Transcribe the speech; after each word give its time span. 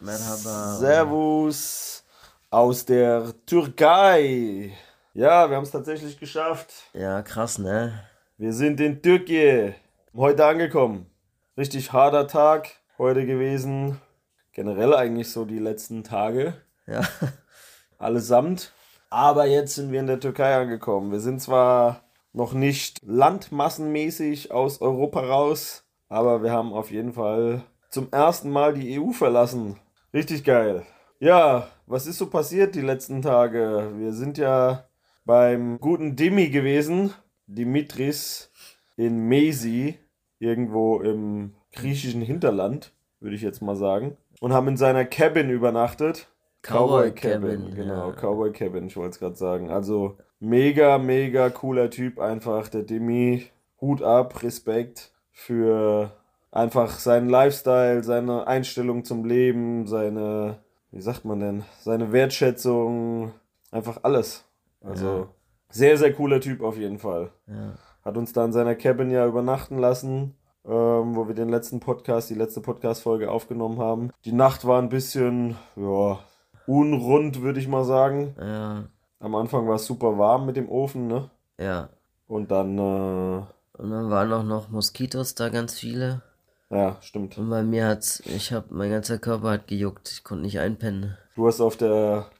Merhaba. 0.00 0.76
Servus 0.78 2.04
aus 2.48 2.86
der 2.86 3.34
Türkei. 3.44 4.72
Ja, 5.12 5.50
wir 5.50 5.56
haben 5.56 5.64
es 5.64 5.70
tatsächlich 5.70 6.18
geschafft. 6.18 6.72
Ja, 6.94 7.20
krass, 7.20 7.58
ne? 7.58 8.02
Wir 8.38 8.54
sind 8.54 8.80
in 8.80 9.02
Türkei. 9.02 9.74
Heute 10.16 10.46
angekommen. 10.46 11.04
Richtig 11.58 11.92
harter 11.92 12.26
Tag 12.26 12.70
heute 12.96 13.26
gewesen. 13.26 14.00
Generell 14.52 14.94
eigentlich 14.94 15.30
so 15.30 15.44
die 15.44 15.58
letzten 15.58 16.02
Tage. 16.02 16.54
Ja. 16.86 17.02
Allesamt. 17.98 18.72
Aber 19.10 19.44
jetzt 19.44 19.74
sind 19.74 19.92
wir 19.92 20.00
in 20.00 20.06
der 20.06 20.20
Türkei 20.20 20.56
angekommen. 20.56 21.12
Wir 21.12 21.20
sind 21.20 21.42
zwar 21.42 22.04
noch 22.32 22.54
nicht 22.54 23.02
landmassenmäßig 23.04 24.50
aus 24.50 24.80
Europa 24.80 25.20
raus, 25.20 25.84
aber 26.08 26.42
wir 26.42 26.52
haben 26.52 26.72
auf 26.72 26.90
jeden 26.90 27.12
Fall 27.12 27.64
zum 27.90 28.08
ersten 28.12 28.50
Mal 28.50 28.72
die 28.72 28.98
EU 28.98 29.10
verlassen. 29.10 29.76
Richtig 30.12 30.42
geil. 30.44 30.84
Ja, 31.20 31.68
was 31.86 32.06
ist 32.06 32.18
so 32.18 32.28
passiert 32.28 32.74
die 32.74 32.80
letzten 32.80 33.22
Tage? 33.22 33.92
Wir 33.96 34.12
sind 34.12 34.38
ja 34.38 34.84
beim 35.24 35.78
guten 35.78 36.16
Dimi 36.16 36.48
gewesen, 36.48 37.12
Dimitris 37.46 38.50
in 38.96 39.28
Mesi, 39.28 39.98
irgendwo 40.40 41.00
im 41.00 41.54
griechischen 41.72 42.22
Hinterland, 42.22 42.92
würde 43.20 43.36
ich 43.36 43.42
jetzt 43.42 43.62
mal 43.62 43.76
sagen, 43.76 44.16
und 44.40 44.52
haben 44.52 44.68
in 44.68 44.76
seiner 44.76 45.04
Cabin 45.04 45.50
übernachtet. 45.50 46.28
Cowboy 46.62 47.12
Cabin, 47.12 47.74
genau, 47.74 48.10
ja. 48.10 48.16
Cowboy 48.16 48.52
Cabin, 48.52 48.86
ich 48.86 48.96
wollte 48.96 49.10
es 49.10 49.18
gerade 49.20 49.36
sagen. 49.36 49.70
Also 49.70 50.18
mega, 50.40 50.98
mega 50.98 51.50
cooler 51.50 51.88
Typ 51.88 52.18
einfach, 52.18 52.68
der 52.68 52.82
Demi. 52.82 53.46
Hut 53.80 54.02
ab, 54.02 54.42
Respekt 54.42 55.12
für 55.30 56.12
einfach 56.52 56.98
seinen 56.98 57.28
Lifestyle, 57.28 58.02
seine 58.02 58.46
Einstellung 58.46 59.04
zum 59.04 59.24
Leben, 59.24 59.86
seine, 59.86 60.58
wie 60.90 61.00
sagt 61.00 61.24
man 61.24 61.40
denn, 61.40 61.64
seine 61.80 62.12
Wertschätzung, 62.12 63.32
einfach 63.70 64.00
alles. 64.02 64.44
Also 64.82 65.06
Ja. 65.06 65.26
sehr, 65.70 65.96
sehr 65.96 66.12
cooler 66.14 66.40
Typ 66.40 66.62
auf 66.62 66.76
jeden 66.76 66.98
Fall. 66.98 67.30
Ja. 67.46 67.74
Hat 68.04 68.16
uns 68.16 68.32
da 68.32 68.44
in 68.44 68.52
seiner 68.52 68.74
Cabin 68.74 69.10
ja 69.10 69.26
übernachten 69.26 69.78
lassen, 69.78 70.34
ähm, 70.64 71.14
wo 71.16 71.28
wir 71.28 71.34
den 71.34 71.48
letzten 71.50 71.80
Podcast, 71.80 72.30
die 72.30 72.34
letzte 72.34 72.60
Podcast-Folge 72.60 73.30
aufgenommen 73.30 73.78
haben. 73.78 74.10
Die 74.24 74.32
Nacht 74.32 74.66
war 74.66 74.80
ein 74.80 74.88
bisschen, 74.88 75.56
ja, 75.76 76.18
unrund, 76.66 77.42
würde 77.42 77.60
ich 77.60 77.68
mal 77.68 77.84
sagen. 77.84 78.34
Ja. 78.40 78.84
Am 79.20 79.34
Anfang 79.34 79.68
war 79.68 79.74
es 79.76 79.84
super 79.86 80.16
warm 80.18 80.46
mit 80.46 80.56
dem 80.56 80.68
Ofen, 80.68 81.06
ne? 81.06 81.30
Ja. 81.58 81.90
Und 82.26 82.50
dann, 82.50 82.78
äh, 82.78 83.42
Und 83.82 83.90
dann 83.90 84.10
waren 84.10 84.32
auch 84.32 84.42
noch 84.44 84.68
Moskitos 84.70 85.34
da 85.34 85.48
ganz 85.50 85.78
viele. 85.78 86.22
Ja, 86.70 86.96
stimmt. 87.00 87.36
Und 87.36 87.50
bei 87.50 87.62
mir 87.62 87.86
hat's, 87.86 88.22
ich 88.26 88.52
hab, 88.52 88.70
mein 88.70 88.90
ganzer 88.90 89.18
Körper 89.18 89.50
hat 89.50 89.66
gejuckt. 89.66 90.10
Ich 90.10 90.24
konnte 90.24 90.44
nicht 90.44 90.60
einpennen. 90.60 91.16
Du 91.34 91.46
hast 91.46 91.60
auf 91.60 91.76
der 91.76 92.30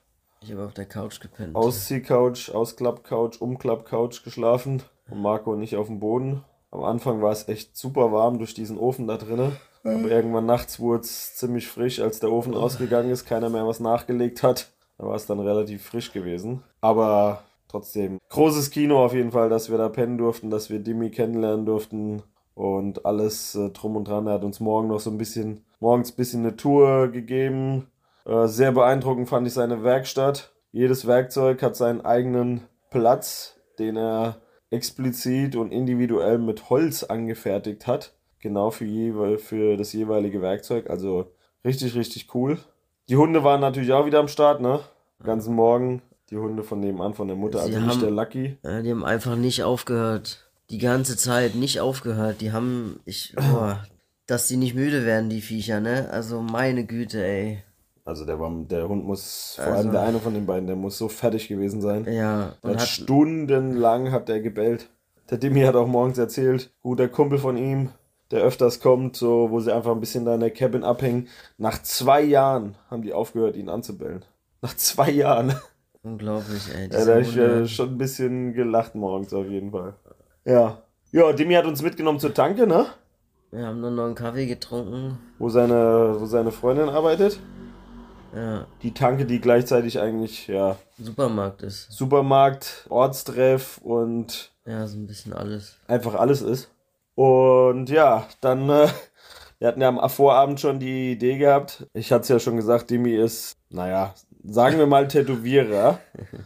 Ich 0.41 0.53
habe 0.53 0.67
auf 0.67 0.75
der 0.75 0.87
Couch 0.87 1.21
gepennt. 1.21 1.57
Ausziehcouch, 1.57 2.55
Ausklappcouch, 2.55 3.41
Umklappcouch 3.41 4.23
geschlafen 4.23 4.83
und 5.11 5.21
Marco 5.21 5.53
und 5.53 5.63
ich 5.63 5.77
auf 5.77 5.89
dem 5.89 6.01
Boden. 6.01 6.45
Am 6.71 6.85
Anfang 6.85 7.21
war 7.21 7.33
es 7.33 7.49
echt 7.49 7.77
super 7.77 8.13
warm 8.13 8.39
durch 8.39 8.55
diesen 8.55 8.79
Ofen 8.79 9.09
da 9.09 9.17
drinnen. 9.17 9.57
Aber 9.83 10.11
irgendwann 10.11 10.47
nachts 10.47 10.79
wurde 10.79 11.03
es 11.03 11.35
ziemlich 11.37 11.67
frisch, 11.67 12.01
als 12.01 12.21
der 12.21 12.31
Ofen 12.31 12.55
ausgegangen 12.55 13.11
ist, 13.11 13.25
keiner 13.25 13.49
mehr 13.49 13.67
was 13.67 13.81
nachgelegt 13.81 14.43
hat. 14.43 14.71
Da 14.99 15.07
war 15.07 15.17
es 15.17 15.27
dann 15.27 15.41
relativ 15.41 15.83
frisch 15.83 16.13
gewesen. 16.13 16.63
Aber 16.83 17.43
trotzdem, 17.67 18.19
großes 18.29 18.71
Kino 18.71 19.03
auf 19.03 19.15
jeden 19.15 19.33
Fall, 19.33 19.49
dass 19.49 19.71
wir 19.71 19.79
da 19.79 19.89
pennen 19.89 20.19
durften, 20.19 20.51
dass 20.51 20.69
wir 20.69 20.79
Dimi 20.79 21.11
kennenlernen 21.11 21.65
durften 21.65 22.23
und 22.55 23.05
alles 23.07 23.55
äh, 23.55 23.71
drum 23.71 23.97
und 23.97 24.09
dran. 24.09 24.27
Er 24.27 24.35
hat 24.35 24.45
uns 24.45 24.61
morgen 24.61 24.89
noch 24.89 25.01
so 25.01 25.11
ein 25.11 25.19
bisschen, 25.19 25.65
morgens 25.81 26.13
ein 26.13 26.17
bisschen 26.17 26.41
eine 26.45 26.57
Tour 26.57 27.09
gegeben. 27.09 27.87
Äh, 28.27 28.47
sehr 28.47 28.73
beeindruckend 28.73 29.29
fand 29.29 29.47
ich 29.47 29.53
seine 29.55 29.83
Werkstatt. 29.83 30.53
Jedes 30.73 31.07
Werkzeug 31.07 31.63
hat 31.63 31.75
seinen 31.77 32.01
eigenen 32.03 32.63
Platz, 32.91 33.57
den 33.79 33.97
er 33.97 34.37
explizit 34.71 35.57
und 35.57 35.73
individuell 35.73 36.39
mit 36.39 36.71
Holz 36.71 37.03
angefertigt 37.05 37.87
hat. 37.87 38.13
Genau 38.39 38.71
für, 38.71 38.85
jewe 38.85 39.37
für 39.39 39.77
das 39.77 39.93
jeweilige 39.93 40.41
Werkzeug. 40.41 40.89
Also 40.89 41.33
richtig, 41.65 41.95
richtig 41.95 42.35
cool. 42.35 42.59
Die 43.09 43.17
Hunde 43.17 43.43
waren 43.45 43.61
natürlich 43.61 43.93
auch 43.93 44.07
wieder 44.07 44.21
am 44.21 44.29
Start, 44.29 44.61
ne? 44.61 44.81
Ganzen 45.23 45.55
Morgen. 45.55 46.03
Die 46.31 46.37
Hunde 46.39 46.63
von 46.63 46.79
nebenan, 46.79 47.13
von 47.15 47.27
der 47.27 47.37
Mutter, 47.37 47.59
Sie 47.59 47.75
also 47.75 47.81
nicht 47.81 47.91
haben- 47.91 48.01
der 48.01 48.11
Lucky. 48.13 48.57
Ja, 48.63 48.83
die 48.83 48.91
haben 48.93 49.05
einfach 49.05 49.35
nicht 49.35 49.65
aufgehört. 49.65 50.49
Die 50.71 50.79
ganze 50.79 51.17
Zeit 51.17 51.55
nicht 51.57 51.81
aufgehört. 51.81 52.41
Die 52.41 52.53
haben, 52.53 53.01
ich, 53.05 53.35
boah, 53.37 53.85
dass 54.27 54.47
die 54.47 54.57
nicht 54.57 54.75
müde 54.75 55.05
werden, 55.05 55.29
die 55.29 55.41
Viecher, 55.41 55.81
ne? 55.81 56.09
Also 56.11 56.41
meine 56.41 56.85
Güte, 56.85 57.25
ey. 57.25 57.63
Also 58.05 58.25
der, 58.25 58.41
war, 58.41 58.51
der 58.69 58.89
Hund 58.89 59.05
muss, 59.05 59.55
vor 59.57 59.65
Also- 59.67 59.79
allem 59.79 59.93
der 59.93 60.03
eine 60.03 60.19
von 60.21 60.35
den 60.35 60.47
beiden, 60.47 60.67
der 60.67 60.77
muss 60.77 60.97
so 60.99 61.09
fertig 61.09 61.49
gewesen 61.49 61.81
sein. 61.81 62.07
Ja. 62.13 62.55
Und 62.63 62.71
hat 62.71 62.81
hat, 62.81 62.89
stundenlang 62.89 64.11
hat 64.11 64.29
der 64.29 64.41
gebellt. 64.41 64.89
Der 65.31 65.39
Dimi 65.39 65.63
hat 65.63 65.77
auch 65.77 65.87
morgens 65.87 66.19
erzählt, 66.19 66.71
guter 66.83 67.09
Kumpel 67.09 67.39
von 67.39 67.57
ihm, 67.57 67.91
der 68.31 68.43
öfters 68.43 68.81
kommt, 68.81 69.17
so, 69.17 69.51
wo 69.51 69.61
sie 69.61 69.73
einfach 69.75 69.93
ein 69.93 70.01
bisschen 70.01 70.25
da 70.25 70.35
in 70.35 70.41
der 70.41 70.51
Cabin 70.51 70.83
abhängen. 70.85 71.29
Nach 71.59 71.81
zwei 71.83 72.23
Jahren 72.23 72.75
haben 72.91 73.03
die 73.03 73.13
aufgehört, 73.13 73.57
ihn 73.57 73.69
anzubellen. 73.69 74.25
Nach 74.63 74.75
zwei 74.77 75.11
Jahren. 75.11 75.55
unglaublich, 76.03 76.63
ey. 76.75 76.89
Ja, 76.93 77.05
da 77.05 77.13
habe 77.13 77.21
ich 77.23 77.37
äh, 77.37 77.67
schon 77.69 77.91
ein 77.91 77.99
bisschen 77.99 78.53
gelacht 78.55 78.95
morgens 78.95 79.33
auf 79.35 79.47
jeden 79.47 79.71
Fall. 79.71 79.95
Ja. 80.45 80.79
Ja, 81.13 81.33
Dimi 81.33 81.55
hat 81.55 81.67
uns 81.67 81.83
mitgenommen 81.83 82.21
zur 82.21 82.33
Tanke, 82.35 82.67
ne? 82.67 82.87
Wir 83.51 83.67
haben 83.67 83.81
nur 83.81 83.91
noch 83.91 84.05
einen 84.05 84.15
Kaffee 84.15 84.47
getrunken. 84.47 85.19
Wo 85.39 85.49
seine, 85.49 86.17
wo 86.19 86.27
seine 86.27 86.53
Freundin 86.53 86.89
arbeitet. 86.89 87.41
Ja. 88.35 88.67
Die 88.83 88.95
Tanke, 88.95 89.27
die 89.27 89.41
gleichzeitig 89.41 89.99
eigentlich, 90.01 90.47
ja, 90.47 90.77
Supermarkt 90.99 91.63
ist. 91.63 91.91
Supermarkt, 91.91 92.87
Ortstreff 92.89 93.79
und 93.79 94.53
Ja, 94.65 94.87
so 94.87 94.99
ein 94.99 95.09
bisschen 95.09 95.33
alles. 95.33 95.79
einfach 95.89 96.15
alles 96.15 96.41
ist. 96.43 96.71
Und 97.17 97.91
ja, 97.91 98.27
dann, 98.41 98.71
äh, 98.71 98.87
wir 99.59 99.67
hatten 99.69 99.81
ja 99.81 99.89
am 99.89 100.09
Vorabend 100.09 100.61
schon 100.61 100.79
die 100.79 101.11
Idee 101.13 101.39
gehabt. 101.39 101.87
Ich 101.93 102.13
hatte 102.13 102.23
es 102.23 102.29
ja 102.29 102.39
schon 102.39 102.55
gesagt, 102.57 102.91
Dimi 102.91 103.17
ist, 103.17 103.57
naja, 103.69 104.15
sagen 104.45 104.79
wir 104.79 104.87
mal 104.87 105.09
Tätowierer. 105.09 105.99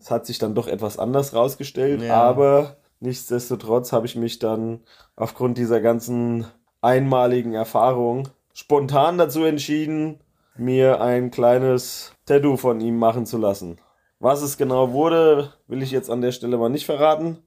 Es 0.00 0.10
hat 0.10 0.26
sich 0.26 0.40
dann 0.40 0.56
doch 0.56 0.66
etwas 0.66 0.98
anders 0.98 1.32
rausgestellt, 1.32 2.02
Ja. 2.02 2.20
aber 2.20 2.76
nichtsdestotrotz 3.02 3.92
habe 3.92 4.06
ich 4.06 4.16
mich 4.16 4.38
dann 4.38 4.80
aufgrund 5.16 5.58
dieser 5.58 5.80
ganzen 5.80 6.46
einmaligen 6.80 7.54
Erfahrung 7.54 8.28
spontan 8.54 9.18
dazu 9.18 9.44
entschieden, 9.44 10.20
mir 10.56 11.00
ein 11.00 11.30
kleines 11.30 12.12
Tattoo 12.26 12.56
von 12.56 12.80
ihm 12.80 12.98
machen 12.98 13.26
zu 13.26 13.38
lassen. 13.38 13.78
Was 14.18 14.42
es 14.42 14.56
genau 14.56 14.92
wurde, 14.92 15.52
will 15.66 15.82
ich 15.82 15.90
jetzt 15.90 16.10
an 16.10 16.20
der 16.20 16.32
Stelle 16.32 16.58
mal 16.58 16.68
nicht 16.68 16.86
verraten 16.86 17.38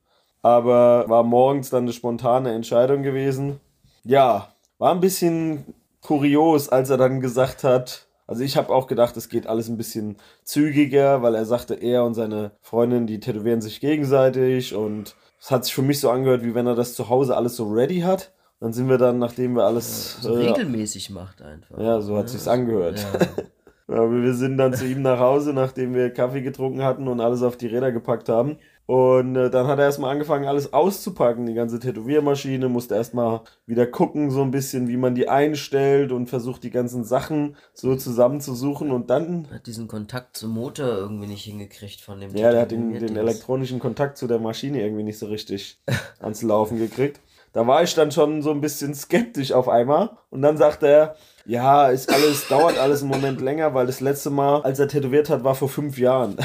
aber 0.46 1.10
war 1.10 1.24
morgens 1.24 1.72
dann 1.72 1.86
eine 1.86 1.92
spontane 1.92 2.54
Entscheidung 2.54 3.02
gewesen. 3.02 3.60
Ja, 4.04 4.50
war 4.78 4.92
ein 4.92 5.00
bisschen 5.00 5.74
kurios, 6.02 6.70
als 6.70 6.92
er 6.92 6.98
dann 6.98 7.20
gesagt 7.20 7.64
hat, 7.64 8.06
also 8.28 8.44
ich 8.44 8.56
habe 8.56 8.72
auch 8.72 8.86
gedacht, 8.86 9.18
es 9.18 9.28
geht 9.28 9.48
alles 9.48 9.70
ein 9.70 9.78
bisschen 9.78 10.18
zügiger, 10.44 11.24
weil 11.24 11.34
er 11.34 11.46
sagte, 11.46 11.74
er 11.74 12.04
und 12.04 12.14
seine 12.14 12.52
Freundin, 12.62 13.08
die 13.08 13.20
tätowieren 13.20 13.62
sich 13.62 13.80
gegenseitig 13.80 14.76
und 14.76 15.16
es 15.46 15.52
hat 15.52 15.64
sich 15.64 15.76
für 15.76 15.84
mich 15.84 16.00
so 16.00 16.10
angehört, 16.10 16.44
wie 16.44 16.56
wenn 16.56 16.66
er 16.66 16.74
das 16.74 16.96
zu 16.96 17.08
Hause 17.08 17.38
alles 17.38 17.56
so 17.56 17.68
ready 17.68 18.00
hat. 18.00 18.34
Dann 18.60 18.74
sind 18.74 18.90
wir 18.90 18.98
dann, 18.98 19.20
nachdem 19.20 19.56
wir 19.56 19.64
alles... 19.64 20.20
So 20.20 20.34
äh, 20.34 20.48
regelmäßig 20.48 21.12
macht 21.12 21.44
einfach. 21.44 21.78
ja, 21.78 22.02
so 22.02 22.18
hat 22.18 22.30
sich's 22.30 22.48
angehört. 22.48 23.00
Ja. 23.14 23.44
Ja, 23.88 24.10
wir 24.10 24.34
sind 24.34 24.58
dann 24.58 24.74
zu 24.74 24.88
ihm 24.88 25.04
nach 25.04 25.20
Hause, 25.20 25.54
nachdem 25.54 25.94
wir 25.94 26.10
Kaffee 26.10 26.42
getrunken 26.42 26.82
hatten 26.82 27.08
und 27.08 27.22
alles 27.22 27.44
auf 27.44 27.56
die 27.56 27.68
Räder 27.68 27.92
gepackt 27.92 28.30
haben. 28.30 28.58
Und 28.88 29.36
äh, 29.36 29.50
dann 29.50 29.66
hat 29.68 29.80
er 29.80 29.86
erstmal 29.86 30.12
angefangen, 30.12 30.46
alles 30.46 30.72
auszupacken, 30.72 31.48
die 31.48 31.56
ganze 31.56 31.80
Tätowiermaschine, 31.80 32.70
musste 32.70 32.96
erstmal 32.96 33.42
wieder 33.66 33.88
gucken, 33.88 34.30
so 34.30 34.44
ein 34.44 34.52
bisschen, 34.52 34.88
wie 34.88 34.98
man 34.98 35.16
die 35.16 35.28
einstellt 35.28 36.12
und 36.12 36.28
versucht, 36.28 36.64
die 36.64 36.70
ganzen 36.70 37.04
Sachen 37.04 37.56
so 37.74 37.96
zusammenzusuchen. 37.96 38.92
Und 38.92 39.10
dann, 39.10 39.48
Hat 39.52 39.66
diesen 39.66 39.88
Kontakt 39.88 40.38
zum 40.38 40.52
Motor 40.52 40.88
irgendwie 40.88 41.28
nicht 41.28 41.46
hingekriegt 41.46 42.02
von 42.02 42.20
dem 42.20 42.36
ja, 42.36 42.52
der 42.52 42.62
hat 42.62 42.72
den, 42.72 42.94
den 42.94 43.16
elektronischen 43.16 43.80
Kontakt 43.80 44.18
zu 44.18 44.28
der 44.28 44.40
Maschine 44.40 44.82
irgendwie 44.82 45.04
nicht 45.04 45.18
so 45.18 45.26
richtig 45.26 45.80
ans 46.20 46.44
Laufen 46.44 46.78
gekriegt. 46.78 47.20
Da 47.54 47.66
war 47.66 47.82
ich 47.82 47.96
dann 47.96 48.12
schon 48.12 48.42
so 48.42 48.52
ein 48.52 48.60
bisschen 48.60 48.94
skeptisch 48.94 49.54
auf 49.54 49.70
einmal. 49.70 50.10
Und 50.30 50.42
dann 50.42 50.58
sagte 50.58 50.88
er, 50.88 51.16
Ja, 51.46 51.88
ist 51.88 52.14
alles, 52.14 52.48
dauert 52.50 52.78
alles 52.78 53.02
im 53.02 53.08
Moment 53.08 53.40
länger, 53.42 53.74
weil 53.74 53.88
das 53.88 54.02
letzte 54.02 54.30
Mal, 54.30 54.62
als 54.62 54.78
er 54.78 54.90
tätowiert 54.90 55.30
hat, 55.30 55.44
war 55.44 55.56
vor 55.56 55.70
fünf 55.70 55.98
Jahren. 55.98 56.36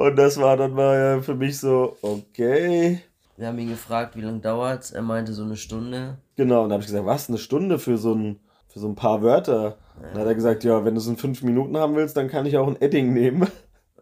Und 0.00 0.16
das 0.16 0.40
war 0.40 0.56
dann 0.56 0.72
mal 0.72 1.20
für 1.20 1.34
mich 1.34 1.58
so, 1.58 1.98
okay. 2.00 3.00
Wir 3.36 3.48
haben 3.48 3.58
ihn 3.58 3.68
gefragt, 3.68 4.16
wie 4.16 4.22
lange 4.22 4.38
dauert's? 4.38 4.92
Er 4.92 5.02
meinte 5.02 5.34
so 5.34 5.42
eine 5.42 5.56
Stunde. 5.56 6.16
Genau, 6.36 6.62
und 6.62 6.70
da 6.70 6.72
habe 6.76 6.80
ich 6.80 6.86
gesagt, 6.86 7.04
was, 7.04 7.28
eine 7.28 7.36
Stunde 7.36 7.78
für 7.78 7.98
so 7.98 8.14
ein, 8.14 8.40
für 8.68 8.78
so 8.78 8.88
ein 8.88 8.94
paar 8.94 9.20
Wörter? 9.20 9.76
Ja. 10.00 10.08
Dann 10.08 10.20
hat 10.22 10.28
er 10.28 10.34
gesagt, 10.34 10.64
ja, 10.64 10.86
wenn 10.86 10.94
du 10.94 11.02
es 11.02 11.06
in 11.06 11.18
fünf 11.18 11.42
Minuten 11.42 11.76
haben 11.76 11.96
willst, 11.96 12.16
dann 12.16 12.28
kann 12.28 12.46
ich 12.46 12.56
auch 12.56 12.66
ein 12.66 12.80
Edding 12.80 13.12
nehmen. 13.12 13.46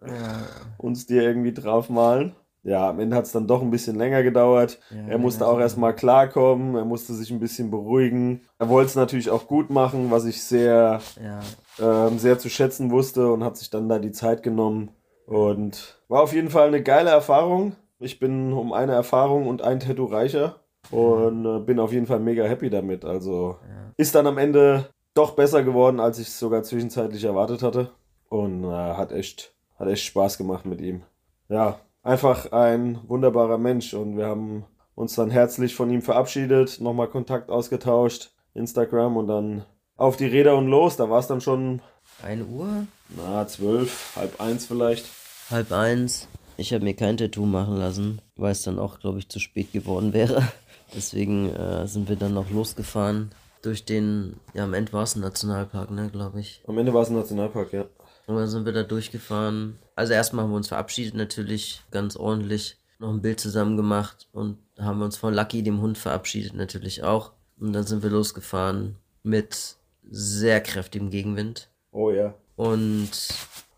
Ja. 0.00 0.46
und 0.76 0.96
es 0.96 1.06
dir 1.06 1.22
irgendwie 1.22 1.52
draufmalen. 1.52 2.36
Ja, 2.62 2.90
am 2.90 3.00
Ende 3.00 3.16
hat 3.16 3.24
es 3.24 3.32
dann 3.32 3.48
doch 3.48 3.60
ein 3.60 3.72
bisschen 3.72 3.96
länger 3.96 4.22
gedauert. 4.22 4.78
Ja, 4.90 5.08
er 5.08 5.18
musste 5.18 5.48
auch 5.48 5.58
erstmal 5.58 5.96
klarkommen, 5.96 6.76
er 6.76 6.84
musste 6.84 7.12
sich 7.14 7.32
ein 7.32 7.40
bisschen 7.40 7.72
beruhigen. 7.72 8.42
Er 8.60 8.68
wollte 8.68 8.90
es 8.90 8.94
natürlich 8.94 9.30
auch 9.30 9.48
gut 9.48 9.68
machen, 9.70 10.12
was 10.12 10.26
ich 10.26 10.44
sehr, 10.44 11.00
ja. 11.20 12.06
ähm, 12.06 12.20
sehr 12.20 12.38
zu 12.38 12.48
schätzen 12.48 12.92
wusste 12.92 13.32
und 13.32 13.42
hat 13.42 13.56
sich 13.56 13.70
dann 13.70 13.88
da 13.88 13.98
die 13.98 14.12
Zeit 14.12 14.44
genommen. 14.44 14.90
Und 15.28 16.00
war 16.08 16.22
auf 16.22 16.32
jeden 16.32 16.48
Fall 16.48 16.68
eine 16.68 16.82
geile 16.82 17.10
Erfahrung. 17.10 17.76
Ich 17.98 18.18
bin 18.18 18.52
um 18.54 18.72
eine 18.72 18.92
Erfahrung 18.92 19.46
und 19.46 19.60
ein 19.60 19.78
Tattoo 19.78 20.06
reicher 20.06 20.56
und 20.90 21.44
äh, 21.44 21.58
bin 21.60 21.80
auf 21.80 21.92
jeden 21.92 22.06
Fall 22.06 22.20
mega 22.20 22.44
happy 22.44 22.70
damit. 22.70 23.04
Also 23.04 23.58
ja. 23.62 23.92
ist 23.98 24.14
dann 24.14 24.26
am 24.26 24.38
Ende 24.38 24.88
doch 25.12 25.32
besser 25.32 25.62
geworden, 25.62 26.00
als 26.00 26.18
ich 26.18 26.28
es 26.28 26.38
sogar 26.38 26.62
zwischenzeitlich 26.62 27.24
erwartet 27.24 27.62
hatte. 27.62 27.90
Und 28.30 28.64
äh, 28.64 28.68
hat 28.68 29.12
echt, 29.12 29.52
hat 29.78 29.88
echt 29.88 30.04
Spaß 30.04 30.38
gemacht 30.38 30.64
mit 30.64 30.80
ihm. 30.80 31.02
Ja, 31.50 31.78
einfach 32.02 32.52
ein 32.52 32.98
wunderbarer 33.06 33.58
Mensch 33.58 33.92
und 33.92 34.16
wir 34.16 34.26
haben 34.26 34.64
uns 34.94 35.14
dann 35.14 35.30
herzlich 35.30 35.74
von 35.74 35.90
ihm 35.90 36.02
verabschiedet, 36.02 36.80
nochmal 36.80 37.08
Kontakt 37.08 37.50
ausgetauscht, 37.50 38.30
Instagram 38.54 39.18
und 39.18 39.26
dann 39.28 39.64
auf 39.96 40.16
die 40.16 40.26
Räder 40.26 40.56
und 40.56 40.68
los. 40.68 40.96
Da 40.96 41.10
war 41.10 41.18
es 41.18 41.26
dann 41.26 41.42
schon. 41.42 41.82
Eine 42.22 42.44
Uhr? 42.44 42.86
Na, 43.10 43.46
zwölf, 43.46 44.16
halb 44.16 44.40
eins 44.40 44.66
vielleicht. 44.66 45.17
Halb 45.50 45.72
eins. 45.72 46.28
Ich 46.56 46.72
habe 46.72 46.84
mir 46.84 46.94
kein 46.94 47.16
Tattoo 47.16 47.46
machen 47.46 47.76
lassen, 47.76 48.20
weil 48.36 48.52
es 48.52 48.62
dann 48.62 48.78
auch, 48.78 49.00
glaube 49.00 49.18
ich, 49.18 49.28
zu 49.28 49.38
spät 49.38 49.72
geworden 49.72 50.12
wäre. 50.12 50.42
Deswegen 50.94 51.54
äh, 51.54 51.86
sind 51.86 52.08
wir 52.08 52.16
dann 52.16 52.34
noch 52.34 52.50
losgefahren 52.50 53.30
durch 53.62 53.84
den, 53.84 54.36
ja, 54.54 54.64
am 54.64 54.74
Ende 54.74 54.92
war 54.92 55.02
es 55.02 55.16
ein 55.16 55.20
Nationalpark, 55.20 55.90
ne, 55.90 56.10
glaube 56.10 56.40
ich. 56.40 56.62
Am 56.66 56.78
Ende 56.78 56.92
war 56.94 57.02
es 57.02 57.10
ein 57.10 57.16
Nationalpark, 57.16 57.72
ja. 57.72 57.86
Und 58.26 58.36
dann 58.36 58.48
sind 58.48 58.66
wir 58.66 58.72
da 58.72 58.82
durchgefahren. 58.82 59.78
Also 59.94 60.12
erstmal 60.12 60.44
haben 60.44 60.50
wir 60.52 60.56
uns 60.56 60.68
verabschiedet 60.68 61.14
natürlich, 61.14 61.82
ganz 61.90 62.16
ordentlich. 62.16 62.76
Noch 62.98 63.10
ein 63.10 63.22
Bild 63.22 63.40
zusammen 63.40 63.76
gemacht 63.76 64.28
und 64.32 64.58
haben 64.78 64.98
wir 64.98 65.04
uns 65.04 65.16
von 65.16 65.32
Lucky, 65.32 65.62
dem 65.62 65.80
Hund, 65.80 65.98
verabschiedet 65.98 66.54
natürlich 66.54 67.04
auch. 67.04 67.32
Und 67.58 67.72
dann 67.72 67.84
sind 67.84 68.02
wir 68.02 68.10
losgefahren 68.10 68.96
mit 69.22 69.76
sehr 70.10 70.60
kräftigem 70.60 71.10
Gegenwind. 71.10 71.70
Oh 71.92 72.10
ja. 72.10 72.34
Und 72.56 73.10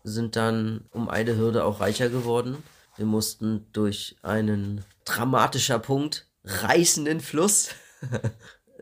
sind 0.03 0.35
dann 0.35 0.85
um 0.91 1.09
eine 1.09 1.37
Hürde 1.37 1.65
auch 1.65 1.79
reicher 1.79 2.09
geworden. 2.09 2.57
Wir 2.97 3.05
mussten 3.05 3.67
durch 3.73 4.15
einen 4.21 4.83
dramatischer 5.05 5.79
Punkt 5.79 6.27
reißenden 6.43 7.19
Fluss. 7.19 7.69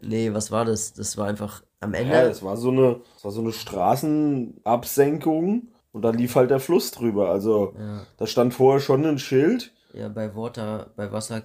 nee, 0.02 0.34
was 0.34 0.52
war 0.52 0.66
das? 0.66 0.94
Das 0.94 1.18
war 1.18 1.28
einfach 1.28 1.64
am 1.80 1.94
Ende. 1.94 2.14
Ja, 2.14 2.24
es 2.24 2.44
war 2.44 2.58
so 2.58 2.72
eine, 2.72 3.02
es 3.18 3.24
war 3.24 3.32
so 3.32 3.42
eine 3.42 3.52
Straßenabsenkung 3.52 5.68
und 5.92 6.02
da 6.02 6.10
lief 6.10 6.36
halt 6.36 6.50
der 6.52 6.60
Fluss 6.60 6.92
drüber. 6.92 7.30
Also 7.30 7.76
ja. 7.78 8.06
da 8.18 8.28
stand 8.28 8.54
vorher 8.54 8.80
schon 8.80 9.06
ein 9.06 9.20
Schild. 9.20 9.74
Ja, 9.94 10.10
bei 10.10 10.36
Water, 10.36 10.92
bei 10.96 11.12
Wasser, 11.12 11.44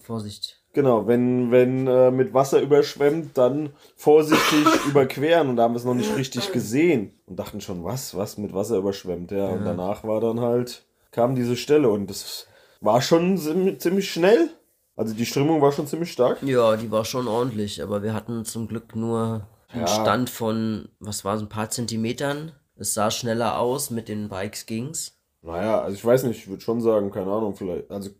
Vorsicht. 0.00 0.57
Genau, 0.74 1.06
wenn, 1.06 1.50
wenn 1.50 1.86
äh, 1.86 2.10
mit 2.10 2.34
Wasser 2.34 2.60
überschwemmt, 2.60 3.36
dann 3.38 3.70
vorsichtig 3.96 4.66
überqueren 4.88 5.48
und 5.48 5.56
da 5.56 5.64
haben 5.64 5.74
wir 5.74 5.78
es 5.78 5.84
noch 5.84 5.94
nicht 5.94 6.14
richtig 6.16 6.52
gesehen 6.52 7.12
und 7.26 7.38
dachten 7.38 7.60
schon, 7.60 7.84
was, 7.84 8.16
was 8.16 8.38
mit 8.38 8.52
Wasser 8.52 8.76
überschwemmt, 8.76 9.30
ja. 9.30 9.38
ja. 9.38 9.48
Und 9.48 9.64
danach 9.64 10.04
war 10.04 10.20
dann 10.20 10.40
halt, 10.40 10.84
kam 11.10 11.34
diese 11.34 11.56
Stelle 11.56 11.88
und 11.88 12.08
das 12.08 12.46
war 12.80 13.00
schon 13.00 13.38
ziemlich 13.78 14.10
schnell. 14.10 14.50
Also 14.94 15.14
die 15.14 15.26
Strömung 15.26 15.62
war 15.62 15.72
schon 15.72 15.86
ziemlich 15.86 16.12
stark. 16.12 16.42
Ja, 16.42 16.76
die 16.76 16.90
war 16.90 17.04
schon 17.04 17.28
ordentlich, 17.28 17.82
aber 17.82 18.02
wir 18.02 18.14
hatten 18.14 18.44
zum 18.44 18.66
Glück 18.66 18.96
nur 18.96 19.46
einen 19.68 19.82
ja. 19.82 19.86
Stand 19.86 20.28
von, 20.28 20.88
was 20.98 21.24
war 21.24 21.36
es, 21.36 21.42
ein 21.42 21.48
paar 21.48 21.70
Zentimetern. 21.70 22.52
Es 22.76 22.94
sah 22.94 23.10
schneller 23.10 23.58
aus, 23.58 23.90
mit 23.90 24.08
den 24.08 24.28
Bikes 24.28 24.66
ging's. 24.66 25.18
Naja, 25.42 25.80
also 25.80 25.94
ich 25.94 26.04
weiß 26.04 26.24
nicht, 26.24 26.38
ich 26.38 26.48
würde 26.48 26.62
schon 26.62 26.80
sagen, 26.80 27.10
keine 27.10 27.30
Ahnung, 27.30 27.54
vielleicht, 27.54 27.90
also 27.90 28.10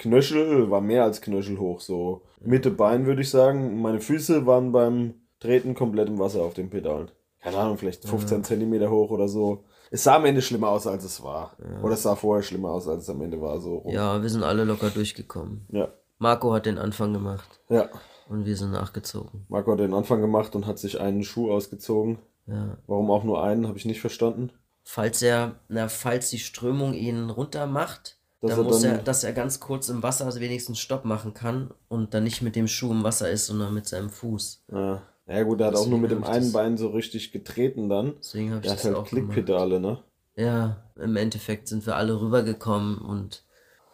Knöchel 0.00 0.70
war 0.70 0.80
mehr 0.80 1.04
als 1.04 1.20
Knöchel 1.20 1.58
hoch, 1.58 1.80
so 1.80 2.22
Mitte 2.40 2.70
Bein 2.70 3.04
würde 3.04 3.20
ich 3.20 3.30
sagen. 3.30 3.80
Meine 3.82 4.00
Füße 4.00 4.46
waren 4.46 4.72
beim 4.72 5.14
Treten 5.40 5.74
komplett 5.74 6.08
im 6.08 6.18
Wasser 6.18 6.40
auf 6.40 6.54
den 6.54 6.70
Pedalen. 6.70 7.10
Keine 7.40 7.58
Ahnung, 7.58 7.76
vielleicht 7.78 8.08
15 8.08 8.38
ja. 8.38 8.42
Zentimeter 8.44 8.90
hoch 8.90 9.10
oder 9.10 9.28
so. 9.28 9.64
Es 9.90 10.04
sah 10.04 10.16
am 10.16 10.24
Ende 10.24 10.40
schlimmer 10.40 10.68
aus, 10.68 10.86
als 10.86 11.04
es 11.04 11.22
war. 11.22 11.56
Ja. 11.58 11.82
Oder 11.82 11.94
es 11.94 12.02
sah 12.02 12.16
vorher 12.16 12.42
schlimmer 12.42 12.70
aus, 12.70 12.88
als 12.88 13.02
es 13.02 13.10
am 13.10 13.20
Ende 13.20 13.40
war. 13.40 13.60
So 13.60 13.76
rum. 13.76 13.92
Ja, 13.92 14.22
wir 14.22 14.28
sind 14.28 14.42
alle 14.42 14.64
locker 14.64 14.90
durchgekommen. 14.90 15.66
Ja. 15.70 15.88
Marco 16.18 16.52
hat 16.52 16.66
den 16.66 16.78
Anfang 16.78 17.12
gemacht. 17.12 17.60
Ja. 17.68 17.88
Und 18.28 18.46
wir 18.46 18.56
sind 18.56 18.72
nachgezogen. 18.72 19.44
Marco 19.48 19.72
hat 19.72 19.80
den 19.80 19.94
Anfang 19.94 20.20
gemacht 20.20 20.54
und 20.54 20.66
hat 20.66 20.78
sich 20.78 21.00
einen 21.00 21.24
Schuh 21.24 21.50
ausgezogen. 21.50 22.18
Ja. 22.46 22.78
Warum 22.86 23.10
auch 23.10 23.24
nur 23.24 23.42
einen, 23.42 23.66
habe 23.66 23.76
ich 23.76 23.84
nicht 23.84 24.00
verstanden. 24.00 24.52
Falls 24.82 25.20
er, 25.22 25.56
na, 25.68 25.88
falls 25.88 26.30
die 26.30 26.38
Strömung 26.38 26.94
ihn 26.94 27.28
runter 27.30 27.66
macht, 27.66 28.19
dass 28.40 28.50
dann 28.50 28.60
er 28.60 28.64
muss 28.64 28.84
er, 28.84 28.98
dass 28.98 29.24
er 29.24 29.32
ganz 29.32 29.60
kurz 29.60 29.88
im 29.88 30.02
Wasser 30.02 30.34
wenigstens 30.40 30.78
Stopp 30.78 31.04
machen 31.04 31.34
kann 31.34 31.70
und 31.88 32.14
dann 32.14 32.24
nicht 32.24 32.42
mit 32.42 32.56
dem 32.56 32.68
Schuh 32.68 32.90
im 32.92 33.04
Wasser 33.04 33.30
ist, 33.30 33.46
sondern 33.46 33.74
mit 33.74 33.86
seinem 33.86 34.10
Fuß. 34.10 34.64
Ja, 34.72 35.02
ja 35.26 35.42
gut, 35.42 35.60
er 35.60 35.66
hat 35.66 35.74
Deswegen 35.74 35.86
auch 35.86 35.90
nur 35.90 35.98
mit 36.00 36.10
dem 36.10 36.24
einen 36.24 36.52
Bein 36.52 36.76
so 36.76 36.88
richtig 36.88 37.32
getreten 37.32 37.88
dann. 37.88 38.14
Deswegen 38.18 38.50
habe 38.50 38.60
ich 38.64 38.70
er 38.70 38.76
das 38.76 38.84
hat 38.84 38.94
halt 38.94 39.06
Klickpedale, 39.06 39.80
ne? 39.80 40.02
Ja, 40.36 40.84
im 40.96 41.16
Endeffekt 41.16 41.68
sind 41.68 41.86
wir 41.86 41.96
alle 41.96 42.20
rübergekommen 42.20 42.98
und 42.98 43.44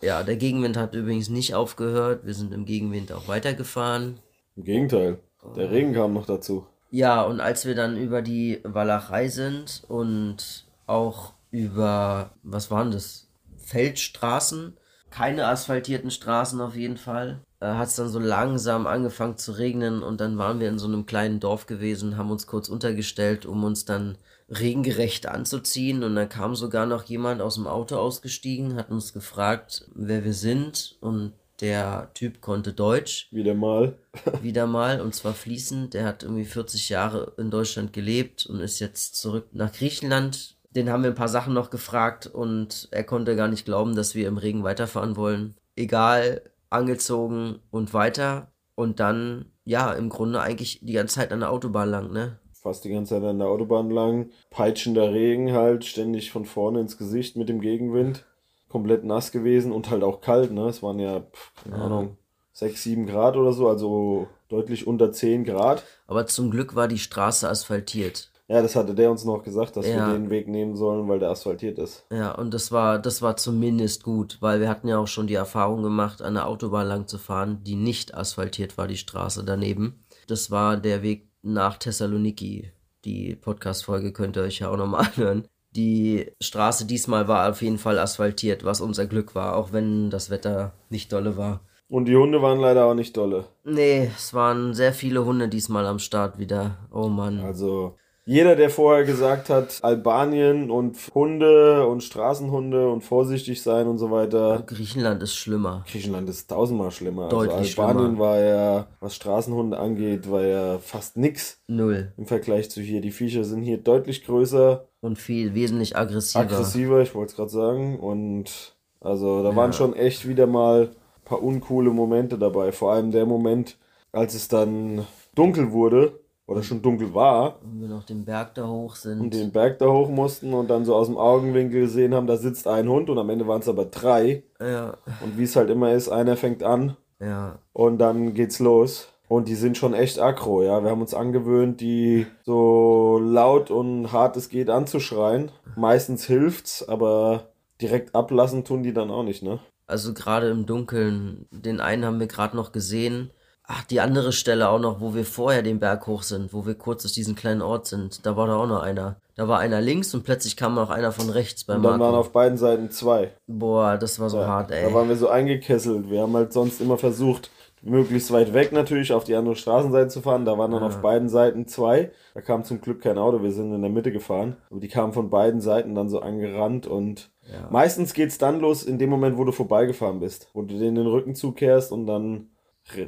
ja, 0.00 0.22
der 0.22 0.36
Gegenwind 0.36 0.76
hat 0.76 0.94
übrigens 0.94 1.28
nicht 1.28 1.54
aufgehört. 1.54 2.24
Wir 2.24 2.34
sind 2.34 2.52
im 2.52 2.66
Gegenwind 2.66 3.12
auch 3.12 3.28
weitergefahren. 3.28 4.20
Im 4.54 4.64
Gegenteil, 4.64 5.18
der 5.56 5.70
Regen 5.70 5.92
kam 5.94 6.14
noch 6.14 6.26
dazu. 6.26 6.66
Ja, 6.90 7.22
und 7.22 7.40
als 7.40 7.66
wir 7.66 7.74
dann 7.74 7.96
über 7.96 8.22
die 8.22 8.60
Walachei 8.62 9.28
sind 9.28 9.82
und 9.88 10.66
auch 10.86 11.32
über, 11.50 12.30
was 12.42 12.70
waren 12.70 12.90
das? 12.90 13.25
Feldstraßen, 13.66 14.76
keine 15.10 15.46
asphaltierten 15.46 16.10
Straßen 16.10 16.60
auf 16.60 16.76
jeden 16.76 16.96
Fall, 16.96 17.40
äh, 17.60 17.66
hat 17.66 17.88
es 17.88 17.96
dann 17.96 18.08
so 18.08 18.18
langsam 18.18 18.86
angefangen 18.86 19.36
zu 19.36 19.52
regnen 19.52 20.02
und 20.02 20.20
dann 20.20 20.38
waren 20.38 20.60
wir 20.60 20.68
in 20.68 20.78
so 20.78 20.86
einem 20.86 21.06
kleinen 21.06 21.40
Dorf 21.40 21.66
gewesen, 21.66 22.16
haben 22.16 22.30
uns 22.30 22.46
kurz 22.46 22.68
untergestellt, 22.68 23.44
um 23.46 23.64
uns 23.64 23.84
dann 23.84 24.18
regengerecht 24.48 25.26
anzuziehen 25.26 26.04
und 26.04 26.14
dann 26.14 26.28
kam 26.28 26.54
sogar 26.54 26.86
noch 26.86 27.04
jemand 27.04 27.42
aus 27.42 27.56
dem 27.56 27.66
Auto 27.66 27.96
ausgestiegen, 27.96 28.76
hat 28.76 28.90
uns 28.90 29.12
gefragt, 29.12 29.88
wer 29.94 30.24
wir 30.24 30.34
sind 30.34 30.96
und 31.00 31.32
der 31.60 32.10
Typ 32.14 32.40
konnte 32.40 32.72
Deutsch. 32.72 33.28
Wieder 33.30 33.54
mal. 33.54 33.96
wieder 34.42 34.66
mal 34.66 35.00
und 35.00 35.14
zwar 35.14 35.32
fließend. 35.32 35.94
Der 35.94 36.04
hat 36.04 36.22
irgendwie 36.22 36.44
40 36.44 36.90
Jahre 36.90 37.32
in 37.38 37.50
Deutschland 37.50 37.92
gelebt 37.92 38.46
und 38.46 38.60
ist 38.60 38.78
jetzt 38.78 39.16
zurück 39.16 39.46
nach 39.52 39.72
Griechenland. 39.72 40.55
Den 40.76 40.90
haben 40.90 41.02
wir 41.02 41.10
ein 41.10 41.16
paar 41.16 41.28
Sachen 41.28 41.54
noch 41.54 41.70
gefragt 41.70 42.26
und 42.26 42.88
er 42.90 43.02
konnte 43.02 43.34
gar 43.34 43.48
nicht 43.48 43.64
glauben, 43.64 43.96
dass 43.96 44.14
wir 44.14 44.28
im 44.28 44.36
Regen 44.36 44.62
weiterfahren 44.62 45.16
wollen. 45.16 45.56
Egal, 45.74 46.42
angezogen 46.70 47.60
und 47.70 47.94
weiter 47.94 48.52
und 48.74 49.00
dann, 49.00 49.46
ja, 49.64 49.92
im 49.92 50.10
Grunde 50.10 50.40
eigentlich 50.40 50.80
die 50.82 50.92
ganze 50.92 51.16
Zeit 51.16 51.32
an 51.32 51.40
der 51.40 51.50
Autobahn 51.50 51.88
lang, 51.88 52.12
ne? 52.12 52.38
fast 52.66 52.84
die 52.84 52.90
ganze 52.90 53.14
Zeit 53.14 53.22
an 53.22 53.38
der 53.38 53.46
Autobahn 53.46 53.90
lang. 53.90 54.30
Peitschender 54.50 55.12
Regen 55.12 55.52
halt, 55.52 55.84
ständig 55.84 56.32
von 56.32 56.44
vorne 56.44 56.80
ins 56.80 56.98
Gesicht 56.98 57.36
mit 57.36 57.48
dem 57.48 57.60
Gegenwind. 57.60 58.24
Komplett 58.68 59.04
nass 59.04 59.30
gewesen 59.30 59.70
und 59.70 59.88
halt 59.88 60.02
auch 60.02 60.20
kalt, 60.20 60.50
ne? 60.50 60.66
Es 60.66 60.82
waren 60.82 60.98
ja, 60.98 61.20
pff, 61.20 61.52
keine 61.62 61.76
ja. 61.76 61.84
Ahnung, 61.84 62.18
6, 62.54 62.82
7 62.82 63.06
Grad 63.06 63.36
oder 63.36 63.52
so, 63.52 63.68
also 63.68 64.26
deutlich 64.48 64.88
unter 64.88 65.12
10 65.12 65.44
Grad. 65.44 65.84
Aber 66.08 66.26
zum 66.26 66.50
Glück 66.50 66.74
war 66.74 66.88
die 66.88 66.98
Straße 66.98 67.48
asphaltiert. 67.48 68.32
Ja, 68.48 68.62
das 68.62 68.76
hatte 68.76 68.94
der 68.94 69.10
uns 69.10 69.24
noch 69.24 69.42
gesagt, 69.42 69.76
dass 69.76 69.88
ja. 69.88 70.06
wir 70.06 70.14
den 70.14 70.30
Weg 70.30 70.46
nehmen 70.46 70.76
sollen, 70.76 71.08
weil 71.08 71.18
der 71.18 71.30
asphaltiert 71.30 71.78
ist. 71.78 72.06
Ja, 72.12 72.32
und 72.32 72.54
das 72.54 72.70
war, 72.70 73.00
das 73.00 73.20
war 73.20 73.36
zumindest 73.36 74.04
gut, 74.04 74.38
weil 74.40 74.60
wir 74.60 74.68
hatten 74.68 74.86
ja 74.86 74.98
auch 74.98 75.08
schon 75.08 75.26
die 75.26 75.34
Erfahrung 75.34 75.82
gemacht, 75.82 76.22
an 76.22 76.34
der 76.34 76.46
Autobahn 76.46 76.86
lang 76.86 77.06
zu 77.08 77.18
fahren, 77.18 77.62
die 77.64 77.74
nicht 77.74 78.14
asphaltiert 78.14 78.78
war, 78.78 78.86
die 78.86 78.96
Straße 78.96 79.44
daneben. 79.44 80.04
Das 80.28 80.50
war 80.52 80.76
der 80.76 81.02
Weg 81.02 81.28
nach 81.42 81.76
Thessaloniki. 81.76 82.70
Die 83.04 83.34
Podcast-Folge 83.34 84.12
könnt 84.12 84.36
ihr 84.36 84.42
euch 84.42 84.60
ja 84.60 84.70
auch 84.70 84.76
nochmal 84.76 85.06
anhören. 85.16 85.48
Die 85.74 86.30
Straße 86.40 86.86
diesmal 86.86 87.28
war 87.28 87.50
auf 87.50 87.62
jeden 87.62 87.78
Fall 87.78 87.98
asphaltiert, 87.98 88.64
was 88.64 88.80
unser 88.80 89.06
Glück 89.06 89.34
war, 89.34 89.56
auch 89.56 89.72
wenn 89.72 90.08
das 90.08 90.30
Wetter 90.30 90.72
nicht 90.88 91.12
dolle 91.12 91.36
war. 91.36 91.60
Und 91.88 92.06
die 92.06 92.16
Hunde 92.16 92.42
waren 92.42 92.60
leider 92.60 92.86
auch 92.86 92.94
nicht 92.94 93.16
dolle. 93.16 93.44
Nee, 93.64 94.10
es 94.16 94.34
waren 94.34 94.74
sehr 94.74 94.92
viele 94.92 95.24
Hunde 95.24 95.48
diesmal 95.48 95.86
am 95.86 95.98
Start 95.98 96.38
wieder. 96.38 96.78
Oh 96.90 97.08
Mann. 97.08 97.40
Also, 97.40 97.96
Jeder, 98.28 98.56
der 98.56 98.70
vorher 98.70 99.04
gesagt 99.04 99.50
hat, 99.50 99.78
Albanien 99.82 100.68
und 100.68 100.96
Hunde 101.14 101.86
und 101.86 102.02
Straßenhunde 102.02 102.88
und 102.90 103.02
vorsichtig 103.02 103.62
sein 103.62 103.86
und 103.86 103.98
so 103.98 104.10
weiter. 104.10 104.64
Griechenland 104.66 105.22
ist 105.22 105.36
schlimmer. 105.36 105.84
Griechenland 105.88 106.28
ist 106.28 106.50
tausendmal 106.50 106.90
schlimmer. 106.90 107.28
Deutlich 107.28 107.56
also 107.56 107.82
Albanien 107.82 108.06
schlimmer. 108.16 108.18
war 108.18 108.40
ja, 108.40 108.86
was 108.98 109.14
Straßenhunde 109.14 109.78
angeht, 109.78 110.28
war 110.28 110.42
ja 110.42 110.78
fast 110.78 111.16
nix 111.16 111.62
Null. 111.68 112.12
im 112.16 112.26
Vergleich 112.26 112.68
zu 112.68 112.80
hier. 112.80 113.00
Die 113.00 113.12
Viecher 113.12 113.44
sind 113.44 113.62
hier 113.62 113.78
deutlich 113.78 114.24
größer, 114.24 114.88
Und 115.00 115.20
viel, 115.20 115.54
wesentlich 115.54 115.96
aggressiver. 115.96 116.40
aggressiver, 116.40 117.02
ich 117.02 117.14
wollte 117.14 117.30
es 117.30 117.36
gerade 117.36 117.50
sagen. 117.50 118.00
Und 118.00 118.74
also 119.00 119.44
da 119.44 119.54
waren 119.54 119.72
schon 119.72 119.94
echt 119.94 120.26
wieder 120.26 120.48
mal 120.48 120.88
ein 120.90 121.24
paar 121.24 121.44
uncoole 121.44 121.90
Momente 121.90 122.38
dabei. 122.38 122.72
Vor 122.72 122.92
allem 122.92 123.12
der 123.12 123.24
Moment, 123.24 123.78
als 124.10 124.34
es 124.34 124.48
dann 124.48 125.06
dunkel 125.36 125.70
wurde 125.70 126.25
oder 126.46 126.62
schon 126.62 126.80
dunkel 126.82 127.12
war 127.14 127.56
Wenn 127.62 127.80
wir 127.80 127.88
noch 127.88 128.04
den 128.04 128.24
Berg 128.24 128.54
da 128.54 128.66
hoch 128.66 128.94
sind. 128.96 129.20
und 129.20 129.34
den 129.34 129.50
Berg 129.52 129.78
da 129.78 129.86
hoch 129.86 130.08
mussten 130.08 130.54
und 130.54 130.68
dann 130.70 130.84
so 130.84 130.94
aus 130.94 131.06
dem 131.08 131.16
Augenwinkel 131.18 131.80
gesehen 131.82 132.14
haben, 132.14 132.26
da 132.26 132.36
sitzt 132.36 132.66
ein 132.68 132.88
Hund 132.88 133.10
und 133.10 133.18
am 133.18 133.30
Ende 133.30 133.46
waren 133.46 133.60
es 133.60 133.68
aber 133.68 133.84
drei. 133.86 134.42
ja, 134.60 134.96
Und 135.24 135.38
wie 135.38 135.44
es 135.44 135.56
halt 135.56 135.70
immer 135.70 135.92
ist, 135.92 136.08
einer 136.08 136.36
fängt 136.36 136.62
an 136.62 136.96
ja. 137.20 137.58
und 137.72 137.98
dann 137.98 138.34
geht's 138.34 138.58
los. 138.58 139.08
Und 139.28 139.48
die 139.48 139.56
sind 139.56 139.76
schon 139.76 139.92
echt 139.92 140.20
aggro, 140.20 140.62
ja. 140.62 140.84
Wir 140.84 140.90
haben 140.90 141.00
uns 141.00 141.12
angewöhnt, 141.12 141.80
die 141.80 142.26
so 142.44 143.18
laut 143.20 143.72
und 143.72 144.12
hart 144.12 144.36
es 144.36 144.48
geht 144.50 144.70
anzuschreien. 144.70 145.50
Meistens 145.74 146.24
hilft's, 146.26 146.88
aber 146.88 147.48
direkt 147.82 148.14
ablassen 148.14 148.64
tun 148.64 148.84
die 148.84 148.92
dann 148.92 149.10
auch 149.10 149.24
nicht, 149.24 149.42
ne? 149.42 149.58
Also 149.88 150.14
gerade 150.14 150.48
im 150.50 150.64
Dunkeln, 150.64 151.46
den 151.50 151.80
einen 151.80 152.04
haben 152.04 152.20
wir 152.20 152.28
gerade 152.28 152.54
noch 152.56 152.70
gesehen. 152.70 153.30
Ach, 153.68 153.82
die 153.84 154.00
andere 154.00 154.32
Stelle 154.32 154.68
auch 154.68 154.78
noch, 154.78 155.00
wo 155.00 155.14
wir 155.14 155.24
vorher 155.24 155.62
den 155.62 155.80
Berg 155.80 156.06
hoch 156.06 156.22
sind, 156.22 156.52
wo 156.52 156.66
wir 156.66 156.74
kurz 156.74 157.04
aus 157.04 157.12
diesem 157.12 157.34
kleinen 157.34 157.62
Ort 157.62 157.86
sind, 157.86 158.24
da 158.24 158.36
war 158.36 158.46
da 158.46 158.56
auch 158.56 158.66
noch 158.68 158.80
einer. 158.82 159.16
Da 159.34 159.48
war 159.48 159.58
einer 159.58 159.80
links 159.80 160.14
und 160.14 160.22
plötzlich 160.24 160.56
kam 160.56 160.74
noch 160.74 160.88
einer 160.88 161.10
von 161.12 161.28
rechts 161.30 161.64
bei 161.64 161.74
Und 161.74 161.82
dann 161.82 161.98
waren 162.00 162.14
auf 162.14 162.30
beiden 162.30 162.56
Seiten 162.58 162.90
zwei. 162.90 163.32
Boah, 163.48 163.96
das 163.98 164.20
war 164.20 164.30
so 164.30 164.38
hart, 164.46 164.70
Da 164.70 164.76
ey. 164.76 164.94
waren 164.94 165.08
wir 165.08 165.16
so 165.16 165.28
eingekesselt. 165.28 166.08
Wir 166.10 166.22
haben 166.22 166.34
halt 166.34 166.52
sonst 166.52 166.80
immer 166.80 166.96
versucht, 166.96 167.50
möglichst 167.82 168.32
weit 168.32 168.54
weg 168.54 168.70
natürlich 168.72 169.12
auf 169.12 169.24
die 169.24 169.34
andere 169.34 169.56
Straßenseite 169.56 170.08
zu 170.08 170.22
fahren. 170.22 170.44
Da 170.44 170.56
waren 170.56 170.70
dann 170.70 170.82
auf 170.84 171.02
beiden 171.02 171.28
Seiten 171.28 171.66
zwei. 171.66 172.12
Da 172.34 172.40
kam 172.40 172.62
zum 172.64 172.80
Glück 172.80 173.02
kein 173.02 173.18
Auto. 173.18 173.42
Wir 173.42 173.52
sind 173.52 173.74
in 173.74 173.82
der 173.82 173.90
Mitte 173.90 174.12
gefahren. 174.12 174.56
Aber 174.70 174.80
die 174.80 174.88
kamen 174.88 175.12
von 175.12 175.28
beiden 175.28 175.60
Seiten 175.60 175.94
dann 175.94 176.08
so 176.08 176.20
angerannt 176.20 176.86
und 176.86 177.30
Ja. 177.52 177.68
meistens 177.70 178.14
geht's 178.14 178.38
dann 178.38 178.60
los 178.60 178.84
in 178.84 178.98
dem 178.98 179.10
Moment, 179.10 179.36
wo 179.36 179.44
du 179.44 179.52
vorbeigefahren 179.52 180.20
bist. 180.20 180.48
Wo 180.54 180.62
du 180.62 180.78
denen 180.78 180.94
den 180.96 181.06
Rücken 181.06 181.34
zukehrst 181.34 181.92
und 181.92 182.06
dann 182.06 182.48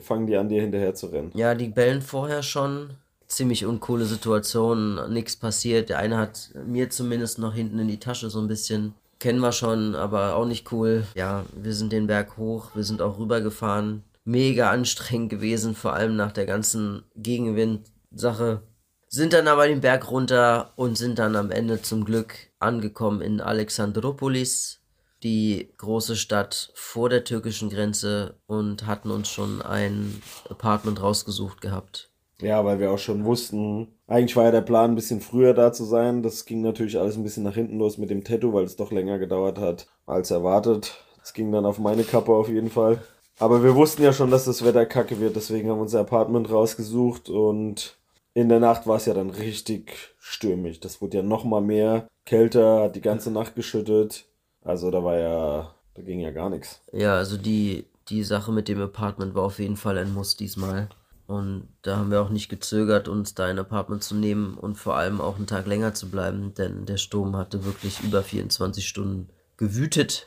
fangen 0.00 0.26
die 0.26 0.36
an, 0.36 0.48
dir 0.48 0.62
hinterher 0.62 0.94
zu 0.94 1.06
rennen. 1.06 1.30
Ja, 1.34 1.54
die 1.54 1.68
bellen 1.68 2.02
vorher 2.02 2.42
schon. 2.42 2.90
Ziemlich 3.26 3.66
uncoole 3.66 4.06
Situation, 4.06 5.12
nichts 5.12 5.36
passiert. 5.36 5.90
Der 5.90 5.98
eine 5.98 6.16
hat 6.16 6.50
mir 6.66 6.88
zumindest 6.88 7.38
noch 7.38 7.54
hinten 7.54 7.78
in 7.78 7.88
die 7.88 8.00
Tasche 8.00 8.30
so 8.30 8.40
ein 8.40 8.48
bisschen. 8.48 8.94
Kennen 9.18 9.40
wir 9.40 9.52
schon, 9.52 9.94
aber 9.94 10.36
auch 10.36 10.46
nicht 10.46 10.72
cool. 10.72 11.04
Ja, 11.14 11.44
wir 11.54 11.74
sind 11.74 11.92
den 11.92 12.06
Berg 12.06 12.36
hoch, 12.36 12.70
wir 12.74 12.84
sind 12.84 13.02
auch 13.02 13.18
rübergefahren. 13.18 14.04
Mega 14.24 14.70
anstrengend 14.70 15.30
gewesen, 15.30 15.74
vor 15.74 15.94
allem 15.94 16.16
nach 16.16 16.32
der 16.32 16.46
ganzen 16.46 17.02
Gegenwind-Sache. 17.16 18.62
Sind 19.08 19.32
dann 19.32 19.48
aber 19.48 19.66
den 19.66 19.80
Berg 19.80 20.10
runter 20.10 20.72
und 20.76 20.96
sind 20.98 21.18
dann 21.18 21.34
am 21.34 21.50
Ende 21.50 21.80
zum 21.82 22.04
Glück 22.04 22.34
angekommen 22.58 23.22
in 23.22 23.40
Alexandropolis, 23.40 24.77
die 25.22 25.72
große 25.76 26.16
Stadt 26.16 26.70
vor 26.74 27.08
der 27.08 27.24
türkischen 27.24 27.70
Grenze 27.70 28.38
und 28.46 28.86
hatten 28.86 29.10
uns 29.10 29.28
schon 29.28 29.62
ein 29.62 30.22
Apartment 30.48 31.02
rausgesucht 31.02 31.60
gehabt. 31.60 32.10
Ja, 32.40 32.64
weil 32.64 32.78
wir 32.78 32.92
auch 32.92 32.98
schon 32.98 33.24
wussten, 33.24 33.88
eigentlich 34.06 34.36
war 34.36 34.44
ja 34.44 34.52
der 34.52 34.60
Plan, 34.60 34.92
ein 34.92 34.94
bisschen 34.94 35.20
früher 35.20 35.54
da 35.54 35.72
zu 35.72 35.84
sein. 35.84 36.22
Das 36.22 36.44
ging 36.44 36.62
natürlich 36.62 36.98
alles 36.98 37.16
ein 37.16 37.24
bisschen 37.24 37.42
nach 37.42 37.54
hinten 37.54 37.78
los 37.78 37.98
mit 37.98 38.10
dem 38.10 38.22
Tattoo, 38.22 38.52
weil 38.52 38.64
es 38.64 38.76
doch 38.76 38.92
länger 38.92 39.18
gedauert 39.18 39.58
hat 39.58 39.88
als 40.06 40.30
erwartet. 40.30 41.04
Das 41.18 41.34
ging 41.34 41.50
dann 41.50 41.66
auf 41.66 41.78
meine 41.78 42.04
Kappe 42.04 42.32
auf 42.32 42.48
jeden 42.48 42.70
Fall. 42.70 43.02
Aber 43.40 43.62
wir 43.62 43.74
wussten 43.74 44.02
ja 44.02 44.12
schon, 44.12 44.30
dass 44.30 44.44
das 44.44 44.64
Wetter 44.64 44.86
kacke 44.86 45.20
wird, 45.20 45.36
deswegen 45.36 45.68
haben 45.68 45.78
wir 45.78 45.82
unser 45.82 46.00
Apartment 46.00 46.50
rausgesucht 46.50 47.28
und 47.28 47.96
in 48.34 48.48
der 48.48 48.60
Nacht 48.60 48.86
war 48.86 48.96
es 48.96 49.06
ja 49.06 49.14
dann 49.14 49.30
richtig 49.30 50.14
stürmisch. 50.18 50.80
Das 50.80 51.00
wurde 51.00 51.18
ja 51.18 51.22
noch 51.22 51.44
mal 51.44 51.60
mehr 51.60 52.08
kälter, 52.24 52.82
hat 52.82 52.96
die 52.96 53.00
ganze 53.00 53.30
Nacht 53.30 53.54
geschüttet. 53.54 54.26
Also 54.68 54.90
da 54.90 55.02
war 55.02 55.16
ja, 55.16 55.74
da 55.94 56.02
ging 56.02 56.20
ja 56.20 56.30
gar 56.30 56.50
nichts. 56.50 56.82
Ja, 56.92 57.14
also 57.14 57.38
die, 57.38 57.86
die 58.10 58.22
Sache 58.22 58.52
mit 58.52 58.68
dem 58.68 58.82
Apartment 58.82 59.34
war 59.34 59.44
auf 59.44 59.60
jeden 59.60 59.78
Fall 59.78 59.96
ein 59.96 60.12
Muss 60.12 60.36
diesmal. 60.36 60.90
Und 61.26 61.68
da 61.80 61.96
haben 61.96 62.10
wir 62.10 62.20
auch 62.20 62.28
nicht 62.28 62.50
gezögert, 62.50 63.08
uns 63.08 63.34
da 63.34 63.46
ein 63.46 63.58
Apartment 63.58 64.02
zu 64.02 64.14
nehmen 64.14 64.58
und 64.58 64.74
vor 64.74 64.96
allem 64.96 65.22
auch 65.22 65.36
einen 65.36 65.46
Tag 65.46 65.66
länger 65.66 65.94
zu 65.94 66.10
bleiben, 66.10 66.52
denn 66.52 66.84
der 66.84 66.98
Sturm 66.98 67.34
hatte 67.34 67.64
wirklich 67.64 68.00
über 68.02 68.22
24 68.22 68.86
Stunden 68.86 69.30
gewütet. 69.56 70.26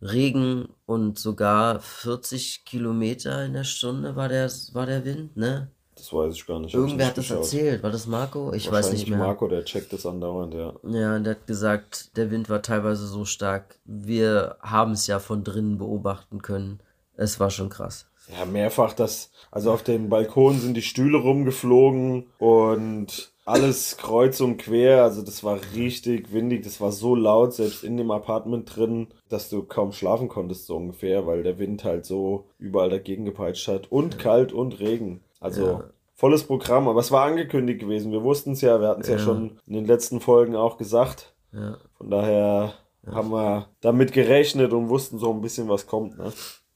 Regen 0.00 0.68
und 0.86 1.18
sogar 1.18 1.80
40 1.80 2.64
Kilometer 2.64 3.44
in 3.44 3.54
der 3.54 3.64
Stunde 3.64 4.14
war 4.14 4.28
der, 4.28 4.48
war 4.72 4.86
der 4.86 5.04
Wind, 5.04 5.36
ne? 5.36 5.72
Das 6.00 6.12
weiß 6.14 6.34
ich 6.34 6.46
gar 6.46 6.58
nicht. 6.60 6.74
Irgendwer 6.74 6.96
nicht 6.96 7.06
hat 7.06 7.18
das 7.18 7.24
geschaut. 7.28 7.38
erzählt. 7.38 7.82
War 7.82 7.90
das 7.90 8.06
Marco? 8.06 8.54
Ich 8.54 8.70
weiß 8.70 8.92
nicht 8.92 9.06
mehr. 9.08 9.18
Marco, 9.18 9.48
der 9.48 9.66
checkt 9.66 9.92
das 9.92 10.06
andauernd, 10.06 10.54
ja. 10.54 10.72
Ja, 10.82 11.18
der 11.18 11.34
hat 11.34 11.46
gesagt, 11.46 12.16
der 12.16 12.30
Wind 12.30 12.48
war 12.48 12.62
teilweise 12.62 13.06
so 13.06 13.26
stark. 13.26 13.78
Wir 13.84 14.56
haben 14.60 14.92
es 14.92 15.06
ja 15.06 15.18
von 15.18 15.44
drinnen 15.44 15.76
beobachten 15.76 16.40
können. 16.40 16.80
Es 17.16 17.38
war 17.38 17.50
schon 17.50 17.68
krass. 17.68 18.06
Ja, 18.34 18.46
mehrfach 18.46 18.94
das. 18.94 19.30
Also 19.50 19.72
auf 19.72 19.82
dem 19.82 20.08
Balkon 20.08 20.58
sind 20.58 20.74
die 20.74 20.82
Stühle 20.82 21.18
rumgeflogen 21.18 22.26
und 22.38 23.30
alles 23.44 23.96
kreuz 23.98 24.40
und 24.40 24.56
quer. 24.56 25.02
Also 25.02 25.20
das 25.20 25.44
war 25.44 25.58
richtig 25.74 26.32
windig. 26.32 26.62
Das 26.62 26.80
war 26.80 26.92
so 26.92 27.14
laut, 27.14 27.52
selbst 27.52 27.84
in 27.84 27.98
dem 27.98 28.10
Apartment 28.10 28.74
drin, 28.74 29.08
dass 29.28 29.50
du 29.50 29.62
kaum 29.64 29.92
schlafen 29.92 30.28
konntest, 30.28 30.66
so 30.66 30.76
ungefähr, 30.76 31.26
weil 31.26 31.42
der 31.42 31.58
Wind 31.58 31.84
halt 31.84 32.06
so 32.06 32.46
überall 32.58 32.88
dagegen 32.88 33.26
gepeitscht 33.26 33.68
hat. 33.68 33.90
Und 33.90 34.18
kalt 34.18 34.52
und 34.52 34.80
Regen. 34.80 35.20
Also 35.40 35.64
Ja. 35.66 35.84
volles 36.14 36.44
Programm. 36.44 36.86
Aber 36.88 37.00
es 37.00 37.10
war 37.10 37.24
angekündigt 37.26 37.80
gewesen. 37.80 38.12
Wir 38.12 38.22
wussten 38.22 38.52
es 38.52 38.60
ja. 38.60 38.80
Wir 38.80 38.88
hatten 38.88 39.00
es 39.00 39.08
ja. 39.08 39.16
Ja. 39.16 39.20
schon 39.20 39.58
in 39.66 39.72
den 39.74 39.86
letzten 39.86 40.20
Folgen 40.20 40.54
auch 40.56 40.76
gesagt. 40.76 41.34
Ja. 41.52 41.78
Von 41.98 42.10
daher 42.10 42.74
haben 43.10 43.30
wir 43.30 43.66
damit 43.80 44.12
gerechnet 44.12 44.72
und 44.72 44.88
wussten 44.88 45.18
so 45.18 45.32
ein 45.32 45.40
bisschen, 45.40 45.68
was 45.68 45.86
kommt. 45.86 46.18
Ne? 46.18 46.32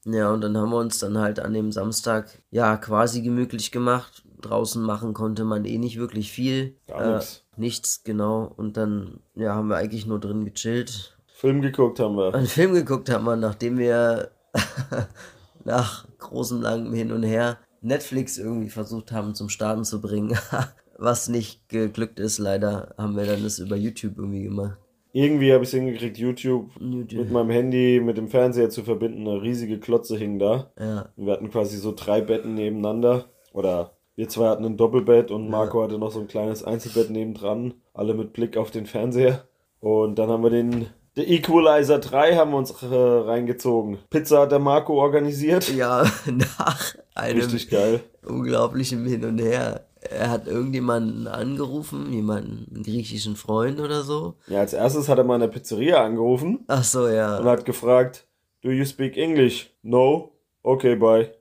Ja, 0.07 0.31
und 0.31 0.41
dann 0.41 0.57
haben 0.57 0.69
wir 0.71 0.77
uns 0.79 0.99
dann 0.99 1.17
halt 1.17 1.39
an 1.39 1.53
dem 1.53 1.71
Samstag, 1.71 2.41
ja, 2.51 2.77
quasi 2.77 3.21
gemütlich 3.21 3.71
gemacht. 3.71 4.23
Draußen 4.41 4.81
machen 4.83 5.13
konnte 5.13 5.43
man 5.45 5.65
eh 5.65 5.77
nicht 5.77 5.97
wirklich 5.97 6.31
viel. 6.31 6.77
Gar 6.87 7.15
nix. 7.15 7.43
Nichts, 7.57 8.03
genau. 8.03 8.51
Und 8.57 8.77
dann, 8.77 9.21
ja, 9.35 9.55
haben 9.55 9.69
wir 9.69 9.77
eigentlich 9.77 10.05
nur 10.05 10.19
drin 10.19 10.45
gechillt. 10.45 11.17
Film 11.27 11.61
geguckt 11.61 11.99
haben 11.99 12.17
wir. 12.17 12.33
Einen 12.35 12.45
Film 12.47 12.73
geguckt 12.73 13.09
haben 13.09 13.25
wir, 13.25 13.35
nachdem 13.35 13.77
wir 13.77 14.29
nach 15.63 16.05
großem 16.19 16.61
langem 16.61 16.93
Hin 16.93 17.11
und 17.11 17.23
Her 17.23 17.57
Netflix 17.85 18.37
irgendwie 18.37 18.69
versucht 18.69 19.11
haben 19.11 19.35
zum 19.35 19.49
Starten 19.49 19.83
zu 19.83 20.01
bringen. 20.01 20.37
Was 20.97 21.27
nicht 21.27 21.67
geglückt 21.69 22.19
ist, 22.19 22.37
leider, 22.39 22.95
haben 22.97 23.15
wir 23.17 23.25
dann 23.25 23.43
das 23.43 23.59
über 23.59 23.75
YouTube 23.75 24.17
irgendwie 24.17 24.43
gemacht. 24.43 24.77
Irgendwie 25.11 25.53
habe 25.53 25.63
ich 25.63 25.69
es 25.69 25.73
hingekriegt, 25.73 26.17
YouTube 26.17 26.71
YouTube. 26.79 27.21
mit 27.21 27.31
meinem 27.31 27.49
Handy 27.49 28.01
mit 28.03 28.17
dem 28.17 28.27
Fernseher 28.27 28.69
zu 28.69 28.83
verbinden. 28.83 29.27
Eine 29.27 29.41
riesige 29.41 29.79
Klotze 29.79 30.17
hing 30.17 30.39
da. 30.39 30.71
Ja, 30.79 31.09
Und 31.15 31.25
wir 31.25 31.33
hatten 31.33 31.49
quasi 31.49 31.77
so 31.77 31.93
drei 31.95 32.19
Betten 32.21 32.53
nebeneinander. 32.53 33.25
Oder 33.53 33.91
wir 34.15 34.27
zwei 34.27 34.47
hatten 34.47 34.65
ein 34.65 34.77
Doppelbett 34.77 35.31
und 35.31 35.49
Marco 35.49 35.83
hatte 35.83 35.97
noch 35.97 36.11
so 36.11 36.19
ein 36.19 36.27
kleines 36.27 36.63
Einzelbett 36.63 37.09
nebendran. 37.09 37.75
Alle 37.93 38.13
mit 38.13 38.33
Blick 38.33 38.57
auf 38.57 38.71
den 38.71 38.85
Fernseher. 38.85 39.47
Und 39.79 40.19
dann 40.19 40.29
haben 40.29 40.43
wir 40.43 40.49
den 40.49 40.87
The 41.15 41.23
Equalizer 41.23 41.99
3 41.99 42.35
haben 42.35 42.51
wir 42.51 42.57
uns 42.57 42.71
äh, 42.83 42.85
reingezogen. 42.93 43.99
Pizza 44.09 44.41
hat 44.41 44.51
der 44.51 44.59
Marco 44.59 45.01
organisiert. 45.01 45.73
ja 45.73 46.03
nach 46.25 46.95
einem 47.13 47.39
Richtig 47.39 47.69
geil. 47.69 48.01
unglaublichen 48.25 49.05
Hin 49.05 49.23
und 49.23 49.39
Her. 49.39 49.85
Er 50.01 50.29
hat 50.29 50.45
irgendjemanden 50.47 51.27
angerufen, 51.27 52.11
jemanden, 52.13 52.67
einen 52.75 52.83
griechischen 52.83 53.35
Freund 53.35 53.79
oder 53.79 54.03
so. 54.03 54.35
Ja, 54.47 54.59
als 54.59 54.73
erstes 54.73 55.09
hat 55.09 55.17
er 55.17 55.23
mal 55.23 55.35
in 55.35 55.41
der 55.41 55.47
Pizzeria 55.47 56.03
angerufen 56.03 56.63
Ach 56.67 56.83
so, 56.83 57.07
ja. 57.07 57.37
und 57.39 57.45
hat 57.45 57.65
gefragt, 57.65 58.27
Do 58.61 58.69
you 58.71 58.85
speak 58.85 59.15
English? 59.17 59.71
No? 59.83 60.33
Okay, 60.63 60.95
bye. 60.95 61.31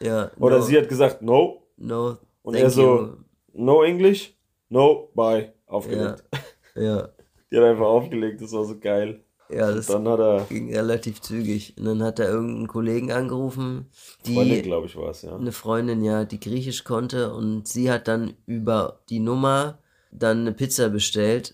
ja 0.00 0.30
Oder 0.38 0.58
no, 0.58 0.62
sie 0.64 0.76
hat 0.78 0.88
gesagt, 0.88 1.22
no. 1.22 1.62
no, 1.76 2.18
Und 2.42 2.54
er 2.54 2.70
so, 2.70 3.14
no 3.54 3.82
English? 3.82 4.34
No, 4.68 5.08
bye. 5.14 5.52
Aufgelegt. 5.66 6.22
you. 6.76 6.82
Ja, 6.82 7.08
Die 7.50 7.56
hat 7.56 7.64
einfach 7.64 7.86
aufgelegt, 7.86 8.40
das 8.42 8.52
war 8.52 8.64
so 8.64 8.78
geil. 8.78 9.24
ja, 9.48 9.72
das 9.72 9.86
Dann 9.86 10.06
hat 10.06 10.20
er, 10.20 10.46
ging 10.48 10.74
relativ 10.74 11.20
zügig. 11.20 11.74
Und 11.78 11.86
dann 11.86 12.02
hat 12.02 12.18
er 12.18 12.28
irgendeinen 12.28 12.68
Kollegen 12.68 13.12
angerufen, 13.12 13.86
Freundin, 14.24 14.56
die 14.56 14.62
glaube 14.62 14.86
ich, 14.86 14.96
war 14.96 15.10
es, 15.10 15.22
ja. 15.22 15.34
eine 15.34 15.52
Freundin, 15.52 16.02
ja, 16.02 16.24
die 16.24 16.40
Griechisch 16.40 16.84
konnte 16.84 17.32
und 17.32 17.66
sie 17.66 17.90
hat 17.90 18.08
dann 18.08 18.34
über 18.46 19.00
die 19.08 19.20
Nummer 19.20 19.78
dann 20.10 20.40
eine 20.40 20.52
Pizza 20.52 20.88
bestellt, 20.90 21.52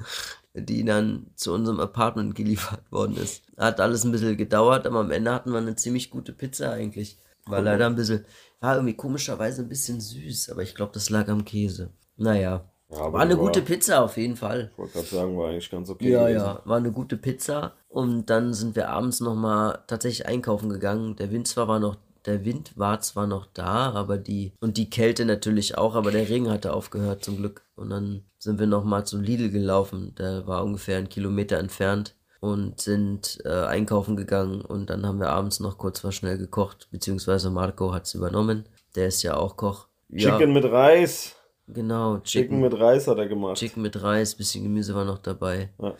die 0.54 0.84
dann 0.84 1.26
zu 1.34 1.52
unserem 1.52 1.80
Apartment 1.80 2.34
geliefert 2.34 2.90
worden 2.92 3.16
ist. 3.16 3.42
Hat 3.56 3.80
alles 3.80 4.04
ein 4.04 4.12
bisschen 4.12 4.36
gedauert, 4.36 4.86
aber 4.86 5.00
am 5.00 5.10
Ende 5.10 5.32
hatten 5.32 5.50
wir 5.50 5.58
eine 5.58 5.76
ziemlich 5.76 6.10
gute 6.10 6.32
Pizza 6.32 6.70
eigentlich. 6.72 7.18
War 7.46 7.60
leider 7.60 7.86
ein 7.86 7.96
bisschen, 7.96 8.24
war 8.60 8.76
irgendwie 8.76 8.94
komischerweise 8.94 9.62
ein 9.62 9.68
bisschen 9.68 10.00
süß, 10.00 10.50
aber 10.50 10.62
ich 10.62 10.74
glaube, 10.74 10.92
das 10.94 11.10
lag 11.10 11.28
am 11.28 11.44
Käse. 11.44 11.90
Naja, 12.16 12.70
Ja, 12.94 13.12
War 13.12 13.20
eine 13.20 13.34
die 13.34 13.40
gute 13.40 13.62
Pizza 13.62 14.02
auf 14.02 14.16
jeden 14.16 14.36
Fall. 14.36 14.70
Ich 14.72 14.78
wollte 14.78 14.92
gerade 14.94 15.06
sagen, 15.06 15.38
war 15.38 15.50
eigentlich 15.50 15.70
ganz 15.70 15.90
okay. 15.90 16.10
Ja, 16.10 16.26
gewesen. 16.26 16.44
ja, 16.44 16.60
war 16.64 16.76
eine 16.76 16.92
gute 16.92 17.16
Pizza. 17.16 17.72
Und 17.88 18.26
dann 18.26 18.54
sind 18.54 18.76
wir 18.76 18.90
abends 18.90 19.20
nochmal 19.20 19.80
tatsächlich 19.86 20.26
einkaufen 20.26 20.68
gegangen. 20.68 21.16
Der 21.16 21.30
Wind 21.30 21.48
zwar 21.48 21.68
war 21.68 21.80
noch, 21.80 21.96
der 22.26 22.44
Wind 22.44 22.72
war 22.76 23.00
zwar 23.00 23.26
noch 23.26 23.46
da, 23.52 23.92
aber 23.92 24.16
die, 24.16 24.52
und 24.60 24.76
die 24.76 24.90
Kälte 24.90 25.24
natürlich 25.24 25.76
auch, 25.76 25.94
aber 25.94 26.10
der 26.10 26.28
Regen 26.28 26.50
hatte 26.50 26.72
aufgehört 26.72 27.24
zum 27.24 27.36
Glück. 27.36 27.62
Und 27.76 27.90
dann 27.90 28.24
sind 28.38 28.58
wir 28.58 28.66
nochmal 28.66 29.06
zu 29.06 29.18
Lidl 29.18 29.50
gelaufen. 29.50 30.14
Der 30.18 30.46
war 30.46 30.64
ungefähr 30.64 30.98
einen 30.98 31.08
Kilometer 31.08 31.58
entfernt 31.58 32.14
und 32.40 32.80
sind 32.80 33.38
äh, 33.44 33.64
einkaufen 33.64 34.16
gegangen. 34.16 34.60
Und 34.60 34.90
dann 34.90 35.06
haben 35.06 35.18
wir 35.18 35.30
abends 35.30 35.60
noch 35.60 35.78
kurz 35.78 36.04
was 36.04 36.14
schnell 36.14 36.36
gekocht, 36.36 36.88
beziehungsweise 36.90 37.50
Marco 37.50 37.94
hat 37.94 38.04
es 38.04 38.14
übernommen. 38.14 38.66
Der 38.96 39.08
ist 39.08 39.22
ja 39.22 39.36
auch 39.36 39.56
Koch. 39.56 39.88
Ja, 40.10 40.30
Chicken 40.30 40.52
mit 40.52 40.64
Reis. 40.64 41.36
Genau, 41.66 42.18
Chicken 42.18 42.24
Chicken, 42.24 42.60
mit 42.60 42.78
Reis 42.78 43.06
hat 43.06 43.18
er 43.18 43.28
gemacht. 43.28 43.56
Chicken 43.56 43.82
mit 43.82 44.02
Reis, 44.02 44.34
bisschen 44.34 44.64
Gemüse 44.64 44.94
war 44.94 45.04
noch 45.04 45.18
dabei. 45.18 45.70
Ja. 45.80 45.94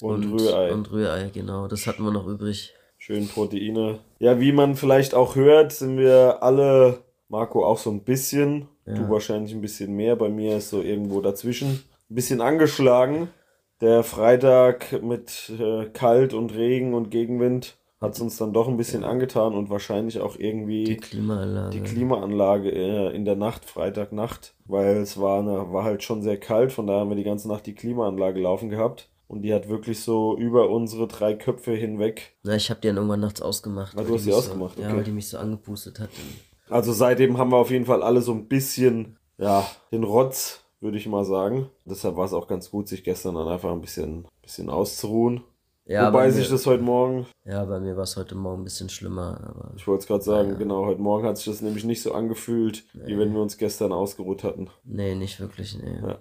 Und, 0.00 0.32
Rührei. 0.32 0.72
Und 0.72 0.90
Rührei, 0.90 1.30
genau. 1.32 1.68
Das 1.68 1.86
hatten 1.86 2.02
wir 2.02 2.10
noch 2.10 2.26
übrig. 2.26 2.74
Schön 2.98 3.28
Proteine. 3.28 4.00
Ja, 4.18 4.40
wie 4.40 4.52
man 4.52 4.76
vielleicht 4.76 5.14
auch 5.14 5.34
hört, 5.34 5.72
sind 5.72 5.98
wir 5.98 6.42
alle, 6.42 7.02
Marco 7.28 7.64
auch 7.64 7.78
so 7.78 7.90
ein 7.90 8.04
bisschen, 8.04 8.68
du 8.84 9.08
wahrscheinlich 9.10 9.52
ein 9.52 9.60
bisschen 9.60 9.94
mehr, 9.94 10.16
bei 10.16 10.28
mir 10.28 10.58
ist 10.58 10.70
so 10.70 10.82
irgendwo 10.82 11.20
dazwischen, 11.20 11.84
ein 12.10 12.14
bisschen 12.14 12.40
angeschlagen. 12.40 13.28
Der 13.80 14.04
Freitag 14.04 15.02
mit 15.02 15.50
äh, 15.58 15.86
Kalt 15.86 16.34
und 16.34 16.54
Regen 16.54 16.94
und 16.94 17.10
Gegenwind 17.10 17.76
hat 18.02 18.14
es 18.14 18.20
uns 18.20 18.36
dann 18.36 18.52
doch 18.52 18.68
ein 18.68 18.76
bisschen 18.76 19.04
angetan 19.04 19.54
und 19.54 19.70
wahrscheinlich 19.70 20.20
auch 20.20 20.36
irgendwie 20.38 20.84
Die 20.84 20.96
Klimaanlage. 20.98 21.70
die 21.70 21.80
Klimaanlage 21.80 22.70
äh, 22.70 23.14
in 23.16 23.24
der 23.24 23.36
Nacht, 23.36 23.64
Freitagnacht, 23.64 24.54
weil 24.66 24.96
es 24.98 25.18
war, 25.20 25.38
eine, 25.40 25.72
war 25.72 25.84
halt 25.84 26.02
schon 26.02 26.22
sehr 26.22 26.38
kalt, 26.38 26.72
von 26.72 26.86
daher 26.86 27.00
haben 27.00 27.10
wir 27.10 27.16
die 27.16 27.22
ganze 27.24 27.48
Nacht 27.48 27.66
die 27.66 27.74
Klimaanlage 27.74 28.40
laufen 28.40 28.68
gehabt. 28.68 29.08
Und 29.28 29.40
die 29.42 29.54
hat 29.54 29.70
wirklich 29.70 30.00
so 30.00 30.36
über 30.36 30.68
unsere 30.68 31.06
drei 31.08 31.32
Köpfe 31.32 31.72
hinweg. 31.72 32.34
Na, 32.42 32.54
ich 32.54 32.68
habe 32.68 32.80
die 32.82 32.88
dann 32.88 32.96
irgendwann 32.96 33.20
nachts 33.20 33.40
ausgemacht. 33.40 33.96
Ah, 33.96 34.02
du 34.02 34.12
hast 34.14 34.26
die 34.26 34.32
ausgemacht, 34.34 34.76
So, 34.76 34.82
Ja, 34.82 34.88
okay. 34.88 34.96
weil 34.98 35.04
die 35.04 35.10
mich 35.10 35.28
so 35.28 35.38
angepustet 35.38 36.00
hat. 36.00 36.10
Also 36.68 36.92
seitdem 36.92 37.38
haben 37.38 37.50
wir 37.50 37.56
auf 37.56 37.70
jeden 37.70 37.86
Fall 37.86 38.02
alle 38.02 38.20
so 38.20 38.32
ein 38.32 38.46
bisschen, 38.46 39.16
ja, 39.38 39.66
den 39.90 40.04
Rotz, 40.04 40.60
würde 40.80 40.98
ich 40.98 41.06
mal 41.06 41.24
sagen. 41.24 41.70
Deshalb 41.86 42.16
war 42.16 42.26
es 42.26 42.34
auch 42.34 42.46
ganz 42.46 42.70
gut, 42.70 42.88
sich 42.88 43.04
gestern 43.04 43.34
dann 43.34 43.48
einfach 43.48 43.70
ein 43.72 43.80
bisschen, 43.80 44.26
bisschen 44.42 44.68
auszuruhen. 44.68 45.42
Ja, 45.84 46.08
Wobei 46.08 46.26
bei 46.26 46.30
sich 46.30 46.44
mir, 46.48 46.52
das 46.52 46.66
heute 46.66 46.82
Morgen, 46.82 47.26
ja, 47.44 47.64
bei 47.64 47.80
mir 47.80 47.96
war 47.96 48.04
es 48.04 48.16
heute 48.16 48.36
Morgen 48.36 48.62
ein 48.62 48.64
bisschen 48.64 48.88
schlimmer. 48.88 49.40
Aber 49.42 49.72
ich 49.76 49.86
wollte 49.86 50.02
es 50.02 50.06
gerade 50.06 50.22
sagen, 50.22 50.56
genau, 50.56 50.86
heute 50.86 51.00
Morgen 51.00 51.26
hat 51.26 51.36
sich 51.36 51.46
das 51.46 51.60
nämlich 51.60 51.84
nicht 51.84 52.02
so 52.02 52.14
angefühlt, 52.14 52.84
wie 52.92 53.18
wenn 53.18 53.32
wir 53.32 53.40
uns 53.40 53.58
gestern 53.58 53.92
ausgeruht 53.92 54.44
hatten. 54.44 54.70
nee, 54.84 55.14
nicht 55.16 55.40
wirklich, 55.40 55.76
nee. 55.76 55.98
Ja. 56.00 56.18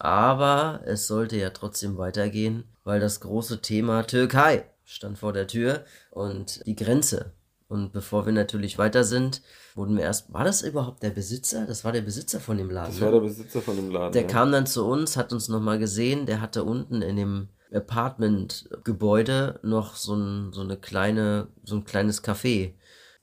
Aber 0.00 0.80
es 0.84 1.06
sollte 1.06 1.36
ja 1.36 1.50
trotzdem 1.50 1.96
weitergehen, 1.96 2.64
weil 2.82 2.98
das 2.98 3.20
große 3.20 3.62
Thema 3.62 4.02
Türkei 4.02 4.64
stand 4.84 5.18
vor 5.18 5.32
der 5.32 5.46
Tür 5.46 5.84
und 6.10 6.66
die 6.66 6.76
Grenze. 6.76 7.32
Und 7.68 7.92
bevor 7.92 8.26
wir 8.26 8.32
natürlich 8.32 8.78
weiter 8.78 9.04
sind, 9.04 9.42
wurden 9.74 9.96
wir 9.96 10.04
erst. 10.04 10.32
War 10.32 10.44
das 10.44 10.62
überhaupt 10.62 11.02
der 11.02 11.10
Besitzer? 11.10 11.66
Das 11.66 11.84
war 11.84 11.92
der 11.92 12.02
Besitzer 12.02 12.38
von 12.38 12.58
dem 12.58 12.70
Laden. 12.70 12.90
Das 12.90 13.00
ne? 13.00 13.06
war 13.06 13.12
der 13.12 13.20
Besitzer 13.20 13.62
von 13.62 13.76
dem 13.76 13.90
Laden. 13.90 14.12
Der 14.12 14.22
ja. 14.22 14.28
kam 14.28 14.52
dann 14.52 14.66
zu 14.66 14.84
uns, 14.84 15.16
hat 15.16 15.32
uns 15.32 15.48
nochmal 15.48 15.78
gesehen, 15.78 16.26
der 16.26 16.40
hatte 16.40 16.64
unten 16.64 17.00
in 17.00 17.16
dem 17.16 17.48
Apartment-Gebäude 17.74 19.58
noch 19.62 19.96
so 19.96 20.14
ein, 20.14 20.52
so 20.52 20.60
eine 20.60 20.76
kleine, 20.76 21.48
so 21.64 21.76
ein 21.76 21.84
kleines 21.84 22.22
Café. 22.22 22.72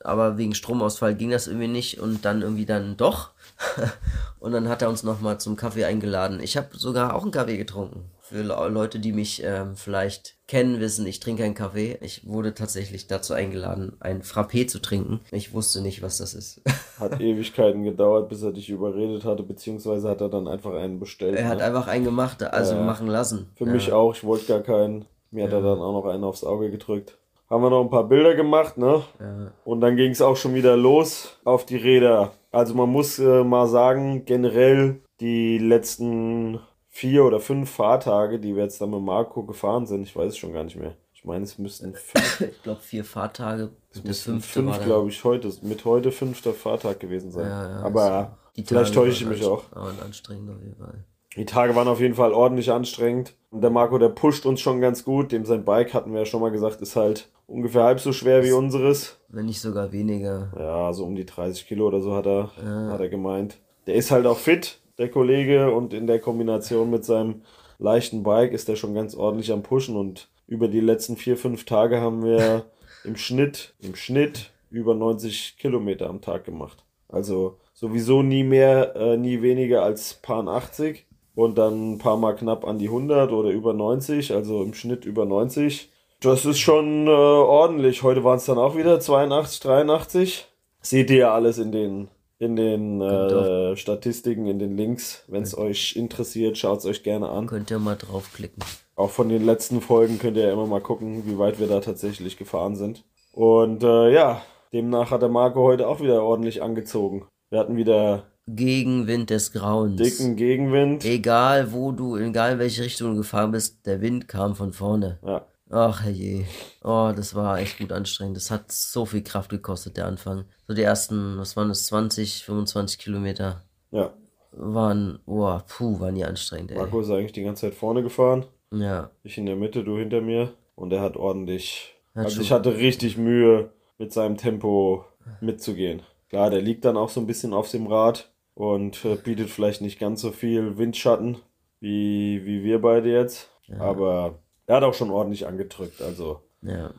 Aber 0.03 0.38
wegen 0.38 0.55
Stromausfall 0.55 1.15
ging 1.15 1.29
das 1.29 1.48
irgendwie 1.48 1.67
nicht 1.67 2.00
und 2.00 2.25
dann 2.25 2.41
irgendwie 2.41 2.65
dann 2.65 2.98
doch. 2.98 3.31
und 4.39 4.51
dann 4.51 4.67
hat 4.67 4.81
er 4.81 4.89
uns 4.89 5.03
nochmal 5.03 5.39
zum 5.39 5.55
Kaffee 5.55 5.86
eingeladen. 5.86 6.39
Ich 6.41 6.58
habe 6.58 6.77
sogar 6.77 7.15
auch 7.15 7.24
einen 7.24 7.31
Kaffee 7.31 7.58
getrunken. 7.58 8.11
Für 8.32 8.42
Le- 8.44 8.70
Leute, 8.70 9.00
die 9.00 9.12
mich 9.12 9.44
ähm, 9.44 9.76
vielleicht 9.76 10.38
kennen, 10.48 10.80
wissen, 10.80 11.06
ich 11.06 11.20
trinke 11.20 11.44
einen 11.44 11.54
Kaffee. 11.54 11.98
Ich 12.02 12.28
wurde 12.28 12.54
tatsächlich 12.54 13.08
dazu 13.08 13.34
eingeladen, 13.34 13.98
ein 14.00 14.22
Frappé 14.22 14.68
zu 14.68 14.80
trinken. 14.80 15.20
Ich 15.32 15.54
wusste 15.54 15.82
nicht, 15.82 16.02
was 16.02 16.18
das 16.18 16.34
ist. 16.34 16.62
Hat 17.00 17.20
Ewigkeiten 17.20 17.84
gedauert, 17.84 18.30
bis 18.30 18.42
er 18.44 18.52
dich 18.52 18.70
überredet 18.70 19.26
hatte, 19.26 19.44
beziehungsweise 19.44 20.08
hat 20.10 20.22
er 20.22 20.30
dann 20.30 20.48
einfach 20.48 20.74
einen 20.76 21.00
bestellt. 21.00 21.36
er 21.36 21.48
hat 21.48 21.58
ne? 21.58 21.64
einfach 21.66 21.88
einen 21.88 22.06
gemacht, 22.06 22.44
also 22.44 22.76
Ja. 22.76 22.82
machen 22.84 23.08
lassen. 23.08 23.50
Für 23.56 23.66
Ja. 23.66 23.72
mich 23.72 23.92
auch, 23.92 24.14
ich 24.16 24.24
wollte 24.24 24.46
gar 24.46 24.60
keinen. 24.62 25.06
Mir 25.32 25.46
hat 25.46 25.54
er 25.54 25.62
dann 25.62 25.80
auch 25.80 25.94
noch 25.94 26.06
einen 26.06 26.24
aufs 26.24 26.44
Auge 26.44 26.70
gedrückt. 26.70 27.18
Haben 27.50 27.63
wir 27.63 27.70
noch 27.70 27.82
ein 27.84 27.89
paar 27.89 28.08
Bilder 28.08 28.36
gemacht, 28.36 28.78
ne? 28.78 29.02
Ja. 29.20 29.52
Und 29.65 29.82
dann 29.82 29.96
ging 29.98 30.12
es 30.12 30.22
auch 30.22 30.38
schon 30.38 30.54
wieder 30.54 30.78
los 30.78 31.38
auf 31.44 31.65
die 31.65 31.76
Räder. 31.78 32.32
Also 32.52 32.76
man 32.76 32.89
muss 32.89 33.17
äh, 33.20 33.44
mal 33.44 33.67
sagen, 33.67 34.24
generell 34.26 35.02
die 35.20 35.58
letzten 35.58 36.60
vier 36.93 37.25
oder 37.25 37.39
fünf 37.39 37.71
Fahrtage, 37.71 38.38
die 38.39 38.56
wir 38.56 38.63
jetzt 38.63 38.80
dann 38.82 38.91
mit 38.91 39.01
Marco 39.01 39.43
gefahren 39.43 39.88
sind, 39.88 40.04
ich 40.04 40.15
weiß 40.15 40.34
es 40.34 40.38
schon 40.38 40.54
gar 40.54 40.63
nicht 40.63 40.75
mehr. 40.77 40.93
Ich 41.13 41.25
meine, 41.25 41.43
es 41.43 41.58
müssten 41.58 41.93
fünf, 41.95 42.41
Ich 42.51 42.62
glaube, 42.63 42.82
vier 42.82 43.04
Fahrtage. 43.06 43.69
es 43.91 44.04
müssten 44.04 44.41
fünf 44.41 44.84
glaube 44.84 45.10
ich, 45.10 45.23
heute, 45.23 45.51
mit 45.63 45.86
heute 45.86 46.12
fünfter 46.12 46.54
Fahrtag 46.54 46.99
gewesen 46.99 47.32
sein. 47.32 47.47
Ja, 47.47 47.69
ja, 47.69 47.84
Aber 47.84 48.38
Die 48.56 48.63
vielleicht 48.63 48.93
täusche 48.93 49.23
ich 49.23 49.30
mich 49.30 49.45
auch. 49.45 49.63
anst- 49.71 49.75
waren 49.75 49.99
anstrengend 50.01 50.49
auf 50.51 50.62
jeden 50.62 50.75
Fall. 50.75 51.06
Die 51.38 51.45
Tage 51.45 51.73
waren 51.75 51.88
auf 51.88 52.01
jeden 52.01 52.15
Fall 52.15 52.34
ordentlich 52.34 52.71
anstrengend. 52.71 53.36
Und 53.51 53.62
der 53.62 53.69
Marco, 53.69 53.97
der 53.97 54.10
pusht 54.10 54.45
uns 54.45 54.60
schon 54.60 54.82
ganz 54.82 55.06
gut. 55.06 55.32
Dem 55.32 55.45
sein 55.45 55.63
Bike, 55.63 55.93
hatten 55.93 56.12
wir 56.12 56.19
ja 56.19 56.25
schon 56.25 56.41
mal 56.41 56.51
gesagt, 56.51 56.82
ist 56.82 56.97
halt 56.97 57.30
ungefähr 57.47 57.84
halb 57.84 58.01
so 58.01 58.12
schwer 58.12 58.43
wie 58.43 58.51
unseres. 58.51 59.17
Wenn 59.30 59.45
nicht 59.45 59.62
sogar 59.62 59.93
weniger. 59.93 60.51
Ja, 60.60 60.91
so 60.91 61.06
um 61.06 61.15
die 61.15 61.25
30 61.25 61.67
Kilo 61.67 61.88
oder 61.88 62.01
so 62.01 62.13
hat 62.13 62.25
er, 62.25 62.49
hat 62.91 62.99
er 62.99 63.08
gemeint. 63.08 63.60
Der 63.88 63.95
ist 63.95 64.12
halt 64.12 64.25
auch 64.25 64.38
fit, 64.38 64.81
der 64.97 65.10
Kollege. 65.10 65.71
Und 65.71 65.93
in 65.93 66.08
der 66.08 66.19
Kombination 66.19 66.89
mit 66.89 67.06
seinem 67.06 67.41
leichten 67.80 68.23
Bike 68.23 68.51
ist 68.51 68.69
er 68.69 68.75
schon 68.75 68.93
ganz 68.93 69.15
ordentlich 69.15 69.51
am 69.51 69.63
Pushen. 69.63 69.95
Und 69.95 70.30
über 70.47 70.67
die 70.67 70.82
letzten 70.82 71.17
vier, 71.17 71.38
fünf 71.38 71.65
Tage 71.65 72.01
haben 72.01 72.23
wir 72.23 72.65
im 73.04 73.15
Schnitt, 73.15 73.73
im 73.80 73.95
Schnitt 73.95 74.51
über 74.69 74.95
90 74.95 75.58
Kilometer 75.58 76.10
am 76.10 76.21
Tag 76.21 76.45
gemacht. 76.45 76.84
Also 77.10 77.58
sowieso 77.73 78.23
nie 78.23 78.43
mehr, 78.43 78.95
äh, 78.95 79.17
nie 79.17 79.41
weniger 79.41 79.84
als 79.84 80.13
paar 80.15 80.47
80 80.47 81.06
und 81.36 81.58
dann 81.58 81.93
ein 81.93 81.97
paar 81.97 82.17
Mal 82.17 82.36
knapp 82.36 82.65
an 82.65 82.77
die 82.77 82.88
100 82.88 83.32
oder 83.32 83.49
über 83.49 83.73
90, 83.73 84.34
also 84.34 84.63
im 84.63 84.73
Schnitt 84.73 85.06
über 85.06 85.25
90. 85.25 85.89
Das 86.21 86.45
ist 86.45 86.60
schon 86.60 87.08
äh, 87.08 87.10
ordentlich. 87.10 88.04
Heute 88.04 88.23
waren 88.23 88.38
es 88.38 88.45
dann 88.45 88.58
auch 88.58 88.77
wieder 88.77 88.99
82, 88.99 89.60
83. 89.62 90.47
Seht 90.82 91.10
ihr 91.10 91.17
ja 91.17 91.34
alles 91.34 91.58
in 91.58 91.71
den, 91.71 92.10
in 92.41 92.56
den 92.56 92.99
äh, 93.01 93.77
Statistiken, 93.77 94.47
in 94.47 94.58
den 94.58 94.75
Links. 94.75 95.23
Wenn 95.27 95.43
es 95.43 95.56
euch 95.56 95.95
interessiert, 95.95 96.58
schaut 96.58 96.80
es 96.80 96.86
euch 96.86 97.04
gerne 97.04 97.30
an. 97.30 97.45
Könnt 97.45 97.69
ihr 97.69 97.77
mal 97.77 97.95
draufklicken. 97.95 98.63
Auch 98.95 99.12
von 99.12 99.30
den 99.30 99.45
letzten 99.45 99.80
Folgen 99.80 100.17
könnt 100.17 100.38
ihr 100.38 100.47
ja 100.47 100.54
immer 100.54 100.65
mal 100.65 100.82
gucken, 100.82 101.23
wie 101.27 101.38
weit 101.38 101.60
wir 101.60 101.67
da 101.67 101.82
tatsächlich 101.82 102.38
gefahren 102.38 102.75
sind. 102.75 103.04
Und 103.32 103.84
äh, 103.84 104.12
ja, 104.12 104.41
demnach 104.73 105.12
hat 105.12 105.21
der 105.21 105.30
Marco 105.30 105.62
heute 105.62 105.88
auch 105.88 106.01
wieder 106.01 106.23
ordentlich 106.23 106.63
angezogen. 106.63 107.27
Wir 107.51 107.60
hatten 107.60 107.77
wieder 107.77 108.23
Gegenwind 108.47 109.30
des 109.30 109.51
Grauens. 109.51 110.01
dicken 110.01 110.36
Gegenwind. 110.36 111.06
Egal 111.06 111.71
wo 111.73 111.91
du, 111.91 112.17
egal 112.17 112.54
in 112.54 112.60
welche 112.60 112.82
Richtung 112.82 113.12
du 113.12 113.17
gefahren 113.17 113.51
bist, 113.51 113.86
der 113.86 114.01
Wind 114.01 114.27
kam 114.27 114.56
von 114.56 114.73
vorne. 114.73 115.19
Ja, 115.23 115.45
Ach 115.71 116.03
herrje. 116.03 116.45
Oh, 116.84 117.12
das 117.15 117.34
war 117.34 117.60
echt 117.60 117.77
gut 117.79 117.91
anstrengend. 117.91 118.36
Das 118.36 118.51
hat 118.51 118.71
so 118.71 119.05
viel 119.05 119.23
Kraft 119.23 119.49
gekostet, 119.49 119.95
der 119.95 120.05
Anfang. 120.05 120.45
So 120.67 120.73
die 120.73 120.81
ersten, 120.81 121.38
was 121.38 121.55
waren 121.55 121.69
das, 121.69 121.86
20, 121.88 122.43
25 122.43 122.99
Kilometer 122.99 123.63
ja. 123.91 124.13
waren, 124.51 125.19
oh, 125.25 125.57
puh, 125.67 125.99
waren 126.01 126.15
die 126.15 126.25
anstrengend, 126.25 126.71
ey. 126.71 126.77
Marco 126.77 126.99
ist 126.99 127.10
eigentlich 127.10 127.31
die 127.31 127.43
ganze 127.43 127.67
Zeit 127.67 127.75
vorne 127.75 128.03
gefahren. 128.03 128.45
Ja, 128.73 129.12
Ich 129.23 129.38
in 129.38 129.45
der 129.45 129.55
Mitte, 129.55 129.84
du 129.84 129.97
hinter 129.97 130.21
mir. 130.21 130.53
Und 130.75 130.91
er 130.91 131.01
hat 131.01 131.15
ordentlich. 131.15 131.93
Hat 132.15 132.25
also 132.25 132.41
ich 132.41 132.51
hatte 132.51 132.75
richtig 132.75 133.17
Mühe, 133.17 133.71
mit 133.97 134.12
seinem 134.12 134.36
Tempo 134.36 135.05
mitzugehen. 135.39 136.01
Klar, 136.29 136.49
der 136.49 136.62
liegt 136.62 136.86
dann 136.86 136.97
auch 136.97 137.10
so 137.10 137.19
ein 137.19 137.27
bisschen 137.27 137.53
auf 137.53 137.69
dem 137.69 137.88
Rad 137.88 138.31
und 138.55 139.05
äh, 139.05 139.15
bietet 139.15 139.49
vielleicht 139.49 139.81
nicht 139.81 139.99
ganz 139.99 140.21
so 140.21 140.31
viel 140.31 140.77
Windschatten 140.77 141.38
wie, 141.79 142.45
wie 142.45 142.63
wir 142.63 142.81
beide 142.81 143.12
jetzt. 143.12 143.49
Aber 143.79 144.39
er 144.71 144.77
hat 144.77 144.84
auch 144.84 144.93
schon 144.93 145.12
ordentlich 145.12 145.45
angedrückt, 145.45 146.01
also 146.01 146.39
ja. 146.62 146.91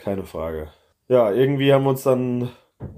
keine 0.00 0.22
Frage. 0.22 0.68
Ja, 1.08 1.32
irgendwie 1.32 1.72
haben 1.72 1.82
wir 1.82 1.90
uns 1.90 2.04
dann 2.04 2.50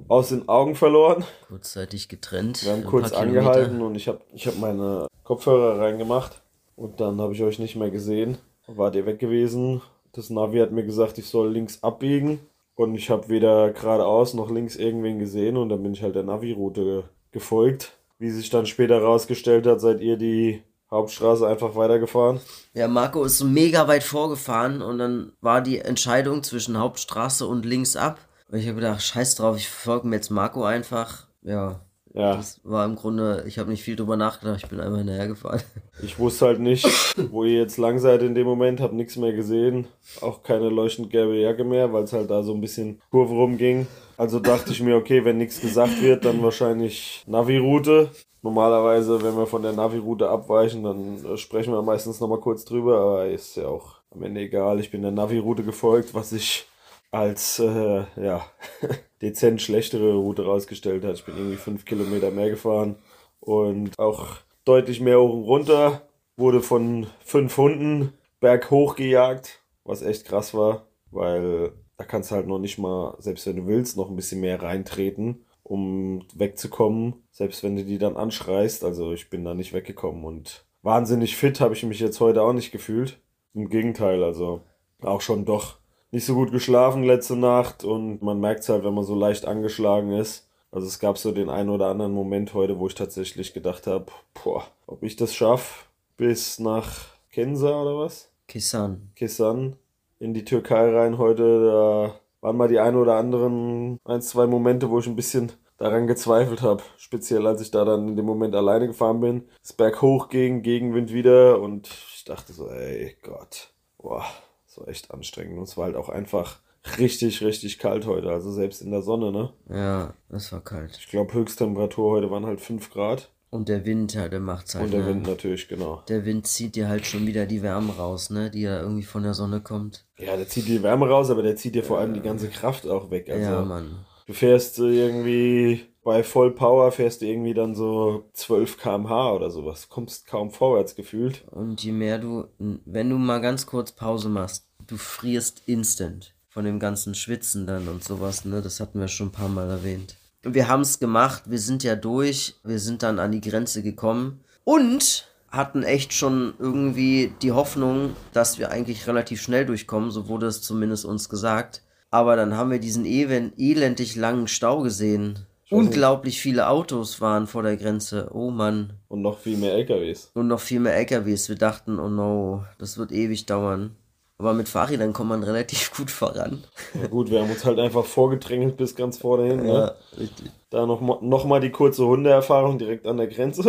aus 0.06 0.28
den 0.28 0.50
Augen 0.50 0.74
verloren. 0.74 1.24
Kurzzeitig 1.46 2.10
getrennt. 2.10 2.62
Wir 2.62 2.72
haben 2.72 2.84
kurz 2.84 3.10
paar 3.10 3.22
Kilometer. 3.22 3.48
angehalten 3.48 3.80
und 3.80 3.94
ich 3.94 4.06
habe 4.06 4.20
ich 4.34 4.46
hab 4.46 4.58
meine 4.58 5.06
Kopfhörer 5.24 5.80
reingemacht 5.80 6.42
und 6.76 7.00
dann 7.00 7.18
habe 7.22 7.32
ich 7.32 7.42
euch 7.42 7.58
nicht 7.58 7.76
mehr 7.76 7.90
gesehen. 7.90 8.36
Wart 8.66 8.96
ihr 8.96 9.06
weg 9.06 9.18
gewesen. 9.18 9.80
Das 10.12 10.28
Navi 10.28 10.58
hat 10.58 10.72
mir 10.72 10.84
gesagt, 10.84 11.16
ich 11.16 11.26
soll 11.26 11.50
links 11.50 11.82
abbiegen 11.82 12.38
und 12.74 12.96
ich 12.96 13.08
habe 13.08 13.30
weder 13.30 13.70
geradeaus 13.70 14.34
noch 14.34 14.50
links 14.50 14.76
irgendwen 14.76 15.18
gesehen 15.18 15.56
und 15.56 15.70
dann 15.70 15.82
bin 15.82 15.94
ich 15.94 16.02
halt 16.02 16.16
der 16.16 16.24
Navi-Route 16.24 17.04
gefolgt. 17.32 17.94
Wie 18.18 18.30
sich 18.30 18.50
dann 18.50 18.66
später 18.66 18.96
herausgestellt 18.96 19.66
hat, 19.66 19.80
seid 19.80 20.02
ihr 20.02 20.18
die 20.18 20.62
Hauptstraße 20.90 21.46
einfach 21.46 21.74
weitergefahren. 21.76 22.40
Ja, 22.74 22.88
Marco 22.88 23.24
ist 23.24 23.42
mega 23.44 23.88
weit 23.88 24.02
vorgefahren 24.02 24.80
und 24.82 24.98
dann 24.98 25.32
war 25.40 25.60
die 25.60 25.78
Entscheidung 25.80 26.42
zwischen 26.42 26.78
Hauptstraße 26.78 27.46
und 27.46 27.66
links 27.66 27.94
ab. 27.96 28.18
Und 28.50 28.58
ich 28.58 28.66
habe 28.66 28.76
gedacht, 28.76 29.02
scheiß 29.02 29.34
drauf, 29.34 29.56
ich 29.56 29.68
folge 29.68 30.06
mir 30.06 30.16
jetzt 30.16 30.30
Marco 30.30 30.64
einfach. 30.64 31.26
Ja, 31.42 31.80
Ja. 32.14 32.36
Das 32.36 32.60
war 32.64 32.86
im 32.86 32.96
Grunde, 32.96 33.44
ich 33.46 33.58
habe 33.58 33.68
nicht 33.70 33.82
viel 33.82 33.94
drüber 33.96 34.16
nachgedacht, 34.16 34.60
ich 34.62 34.70
bin 34.70 34.80
einfach 34.80 34.98
hinterher 34.98 35.28
gefahren. 35.28 35.60
Ich 36.00 36.16
wusste 36.16 36.46
halt 36.46 36.60
nicht, 36.60 36.86
wo 37.32 37.42
ihr 37.42 37.58
jetzt 37.58 37.76
lang 37.76 37.98
seid 37.98 38.22
in 38.22 38.36
dem 38.36 38.46
Moment, 38.46 38.80
hab 38.80 38.92
nichts 38.92 39.16
mehr 39.16 39.32
gesehen. 39.32 39.88
Auch 40.20 40.44
keine 40.44 40.68
leuchtend 40.68 41.10
gelbe 41.10 41.36
Jacke 41.36 41.64
mehr, 41.64 41.92
weil 41.92 42.04
es 42.04 42.12
halt 42.12 42.30
da 42.30 42.44
so 42.44 42.54
ein 42.54 42.60
bisschen 42.60 43.02
Kurve 43.10 43.34
rumging. 43.34 43.88
Also 44.16 44.38
dachte 44.38 44.70
ich 44.70 44.80
mir, 44.80 44.94
okay, 44.94 45.24
wenn 45.24 45.38
nichts 45.38 45.60
gesagt 45.60 46.00
wird, 46.00 46.24
dann 46.24 46.40
wahrscheinlich 46.40 47.24
Navi-Route. 47.26 48.10
Normalerweise, 48.42 49.22
wenn 49.22 49.36
wir 49.36 49.46
von 49.46 49.62
der 49.62 49.72
Navi-Route 49.72 50.28
abweichen, 50.28 50.84
dann 50.84 51.24
äh, 51.24 51.36
sprechen 51.36 51.72
wir 51.72 51.82
meistens 51.82 52.20
nochmal 52.20 52.40
kurz 52.40 52.64
drüber, 52.64 53.00
aber 53.00 53.26
ist 53.26 53.56
ja 53.56 53.66
auch 53.66 53.96
am 54.10 54.22
Ende 54.22 54.42
egal. 54.42 54.78
Ich 54.80 54.90
bin 54.90 55.02
der 55.02 55.10
Navi-Route 55.10 55.64
gefolgt, 55.64 56.14
was 56.14 56.32
ich 56.32 56.66
als 57.10 57.58
äh, 57.58 58.04
ja, 58.16 58.44
dezent 59.22 59.60
schlechtere 59.60 60.14
Route 60.14 60.44
rausgestellt 60.44 61.04
hat. 61.04 61.16
Ich 61.16 61.24
bin 61.24 61.36
irgendwie 61.36 61.56
fünf 61.56 61.84
Kilometer 61.84 62.30
mehr 62.30 62.50
gefahren 62.50 62.96
und 63.40 63.98
auch 63.98 64.36
deutlich 64.64 65.00
mehr 65.00 65.20
hoch 65.20 65.32
und 65.32 65.44
runter. 65.44 66.02
Wurde 66.36 66.60
von 66.60 67.08
fünf 67.24 67.56
Hunden 67.56 68.12
berghoch 68.38 68.94
gejagt, 68.94 69.60
was 69.82 70.02
echt 70.02 70.24
krass 70.26 70.54
war, 70.54 70.86
weil 71.10 71.72
da 71.96 72.04
kannst 72.04 72.30
du 72.30 72.36
halt 72.36 72.46
noch 72.46 72.60
nicht 72.60 72.78
mal, 72.78 73.16
selbst 73.18 73.46
wenn 73.46 73.56
du 73.56 73.66
willst, 73.66 73.96
noch 73.96 74.08
ein 74.08 74.14
bisschen 74.14 74.40
mehr 74.40 74.62
reintreten, 74.62 75.44
um 75.68 76.24
wegzukommen. 76.34 77.14
Selbst 77.30 77.62
wenn 77.62 77.76
du 77.76 77.84
die 77.84 77.98
dann 77.98 78.16
anschreist. 78.16 78.84
Also 78.84 79.12
ich 79.12 79.30
bin 79.30 79.44
da 79.44 79.54
nicht 79.54 79.72
weggekommen 79.72 80.24
und 80.24 80.64
wahnsinnig 80.82 81.36
fit 81.36 81.60
habe 81.60 81.74
ich 81.74 81.84
mich 81.84 82.00
jetzt 82.00 82.20
heute 82.20 82.42
auch 82.42 82.52
nicht 82.52 82.72
gefühlt. 82.72 83.20
Im 83.54 83.68
Gegenteil, 83.68 84.22
also 84.22 84.62
auch 85.02 85.20
schon 85.20 85.44
doch 85.44 85.78
nicht 86.10 86.24
so 86.24 86.34
gut 86.34 86.50
geschlafen 86.50 87.02
letzte 87.02 87.36
Nacht 87.36 87.84
und 87.84 88.22
man 88.22 88.40
merkt 88.40 88.60
es 88.60 88.68
halt, 88.68 88.84
wenn 88.84 88.94
man 88.94 89.04
so 89.04 89.14
leicht 89.14 89.46
angeschlagen 89.46 90.12
ist. 90.12 90.48
Also 90.70 90.86
es 90.86 90.98
gab 90.98 91.18
so 91.18 91.32
den 91.32 91.48
einen 91.48 91.70
oder 91.70 91.86
anderen 91.86 92.12
Moment 92.12 92.54
heute, 92.54 92.78
wo 92.78 92.86
ich 92.86 92.94
tatsächlich 92.94 93.54
gedacht 93.54 93.86
habe, 93.86 94.06
boah, 94.42 94.66
ob 94.86 95.02
ich 95.02 95.16
das 95.16 95.34
schaffe 95.34 95.86
bis 96.16 96.58
nach 96.58 97.06
Kensa 97.30 97.80
oder 97.80 97.98
was? 97.98 98.30
Kisan. 98.48 99.10
Kisan 99.14 99.76
in 100.18 100.34
die 100.34 100.44
Türkei 100.44 100.90
rein 100.90 101.18
heute. 101.18 101.64
Da 101.64 102.20
waren 102.40 102.56
mal 102.56 102.68
die 102.68 102.78
ein 102.78 102.96
oder 102.96 103.14
anderen 103.14 103.98
ein, 104.04 104.22
zwei 104.22 104.46
Momente, 104.46 104.90
wo 104.90 104.98
ich 104.98 105.06
ein 105.06 105.16
bisschen 105.16 105.52
daran 105.78 106.06
gezweifelt 106.06 106.62
habe. 106.62 106.82
Speziell 106.96 107.46
als 107.46 107.60
ich 107.60 107.70
da 107.70 107.84
dann 107.84 108.08
in 108.08 108.16
dem 108.16 108.26
Moment 108.26 108.54
alleine 108.54 108.86
gefahren 108.86 109.20
bin. 109.20 109.48
Das 109.60 109.72
Berg 109.72 110.02
hoch 110.02 110.28
ging, 110.28 110.62
Gegenwind 110.62 111.12
wieder 111.12 111.60
und 111.60 111.88
ich 112.14 112.24
dachte 112.24 112.52
so, 112.52 112.68
ey 112.68 113.16
Gott, 113.22 113.72
boah, 113.96 114.24
so 114.66 114.84
echt 114.86 115.10
anstrengend. 115.12 115.58
Und 115.58 115.64
es 115.64 115.76
war 115.76 115.86
halt 115.86 115.96
auch 115.96 116.08
einfach 116.08 116.60
richtig, 116.98 117.42
richtig 117.42 117.78
kalt 117.78 118.06
heute. 118.06 118.30
Also 118.30 118.50
selbst 118.50 118.82
in 118.82 118.90
der 118.90 119.02
Sonne, 119.02 119.32
ne? 119.32 119.52
Ja, 119.68 120.14
es 120.30 120.52
war 120.52 120.60
kalt. 120.60 120.96
Ich 120.98 121.08
glaube, 121.08 121.34
Höchsttemperatur 121.34 122.10
heute 122.10 122.30
waren 122.30 122.46
halt 122.46 122.60
5 122.60 122.90
Grad. 122.90 123.30
Und 123.50 123.68
der 123.68 123.86
Wind, 123.86 124.14
ja, 124.14 124.28
der 124.28 124.40
macht's 124.40 124.74
halt. 124.74 124.86
Und 124.86 124.90
der 124.92 125.00
ne? 125.00 125.06
Wind 125.06 125.26
natürlich, 125.26 125.68
genau. 125.68 126.02
Der 126.08 126.26
Wind 126.26 126.46
zieht 126.46 126.76
dir 126.76 126.88
halt 126.88 127.06
schon 127.06 127.26
wieder 127.26 127.46
die 127.46 127.62
Wärme 127.62 127.94
raus, 127.94 128.28
ne? 128.28 128.50
Die 128.50 128.62
ja 128.62 128.80
irgendwie 128.80 129.04
von 129.04 129.22
der 129.22 129.34
Sonne 129.34 129.60
kommt. 129.60 130.04
Ja, 130.18 130.36
der 130.36 130.48
zieht 130.48 130.68
die 130.68 130.82
Wärme 130.82 131.08
raus, 131.08 131.30
aber 131.30 131.42
der 131.42 131.56
zieht 131.56 131.74
dir 131.74 131.84
vor 131.84 131.98
allem 131.98 132.12
die 132.12 132.20
ganze 132.20 132.48
Kraft 132.48 132.86
auch 132.86 133.10
weg. 133.10 133.30
Also 133.30 133.42
ja, 133.50 133.64
Mann. 133.64 134.04
du 134.26 134.34
fährst 134.34 134.78
äh, 134.78 134.82
irgendwie 134.82 135.88
bei 136.08 136.22
Vollpower 136.22 136.90
fährst 136.90 137.20
du 137.20 137.26
irgendwie 137.26 137.52
dann 137.52 137.74
so 137.74 138.30
12 138.32 138.78
km/h 138.78 139.32
oder 139.34 139.50
sowas. 139.50 139.90
Kommst 139.90 140.26
kaum 140.26 140.50
vorwärts 140.50 140.94
gefühlt. 140.94 141.44
Und 141.50 141.84
je 141.84 141.92
mehr 141.92 142.18
du, 142.18 142.46
wenn 142.58 143.10
du 143.10 143.18
mal 143.18 143.42
ganz 143.42 143.66
kurz 143.66 143.92
Pause 143.92 144.30
machst, 144.30 144.66
du 144.86 144.96
frierst 144.96 145.64
instant 145.66 146.34
von 146.48 146.64
dem 146.64 146.80
ganzen 146.80 147.14
Schwitzen 147.14 147.66
dann 147.66 147.88
und 147.88 148.02
sowas, 148.02 148.46
ne? 148.46 148.62
Das 148.62 148.80
hatten 148.80 149.00
wir 149.00 149.08
schon 149.08 149.28
ein 149.28 149.32
paar 149.32 149.50
Mal 149.50 149.68
erwähnt. 149.68 150.16
Wir 150.42 150.68
haben 150.68 150.82
es 150.82 151.00
gemacht, 151.00 151.44
wir 151.46 151.58
sind 151.58 151.82
ja 151.82 151.96
durch, 151.96 152.54
wir 152.62 152.78
sind 152.78 153.02
dann 153.02 153.18
an 153.18 153.32
die 153.32 153.40
Grenze 153.40 153.82
gekommen 153.82 154.40
und 154.64 155.28
hatten 155.50 155.82
echt 155.82 156.12
schon 156.12 156.54
irgendwie 156.58 157.32
die 157.42 157.52
Hoffnung, 157.52 158.14
dass 158.32 158.58
wir 158.58 158.70
eigentlich 158.70 159.06
relativ 159.06 159.42
schnell 159.42 159.66
durchkommen, 159.66 160.10
so 160.10 160.28
wurde 160.28 160.46
es 160.46 160.62
zumindest 160.62 161.04
uns 161.04 161.28
gesagt. 161.28 161.82
Aber 162.10 162.36
dann 162.36 162.56
haben 162.56 162.70
wir 162.70 162.78
diesen 162.78 163.04
elendig 163.04 164.16
langen 164.16 164.48
Stau 164.48 164.80
gesehen. 164.80 165.46
Unglaublich 165.70 166.40
viele 166.40 166.68
Autos 166.68 167.20
waren 167.20 167.46
vor 167.46 167.62
der 167.62 167.76
Grenze. 167.76 168.30
Oh 168.32 168.50
Mann. 168.50 168.94
Und 169.08 169.20
noch 169.20 169.38
viel 169.38 169.58
mehr 169.58 169.74
LKWs. 169.74 170.30
Und 170.34 170.48
noch 170.48 170.60
viel 170.60 170.80
mehr 170.80 170.96
LKWs. 170.96 171.48
Wir 171.50 171.56
dachten, 171.56 171.98
oh 171.98 172.08
no, 172.08 172.64
das 172.78 172.96
wird 172.96 173.12
ewig 173.12 173.44
dauern. 173.44 173.94
Aber 174.38 174.54
mit 174.54 174.68
Fahrrädern 174.68 175.12
kommt 175.12 175.30
man 175.30 175.42
relativ 175.42 175.92
gut 175.96 176.10
voran. 176.10 176.64
Ja, 177.00 177.08
gut, 177.08 177.30
wir 177.30 177.40
haben 177.42 177.50
uns 177.50 177.64
halt 177.64 177.78
einfach 177.78 178.04
vorgedrängelt 178.04 178.76
bis 178.76 178.94
ganz 178.94 179.18
vorne 179.18 179.46
hin. 179.48 179.62
Ne? 179.62 179.68
Ja, 179.72 179.94
richtig. 180.18 180.50
Da 180.70 180.86
noch, 180.86 181.00
mal- 181.00 181.18
noch 181.22 181.44
mal 181.44 181.60
die 181.60 181.70
kurze 181.72 182.06
Hundeerfahrung 182.06 182.78
direkt 182.78 183.06
an 183.06 183.16
der 183.16 183.26
Grenze. 183.26 183.62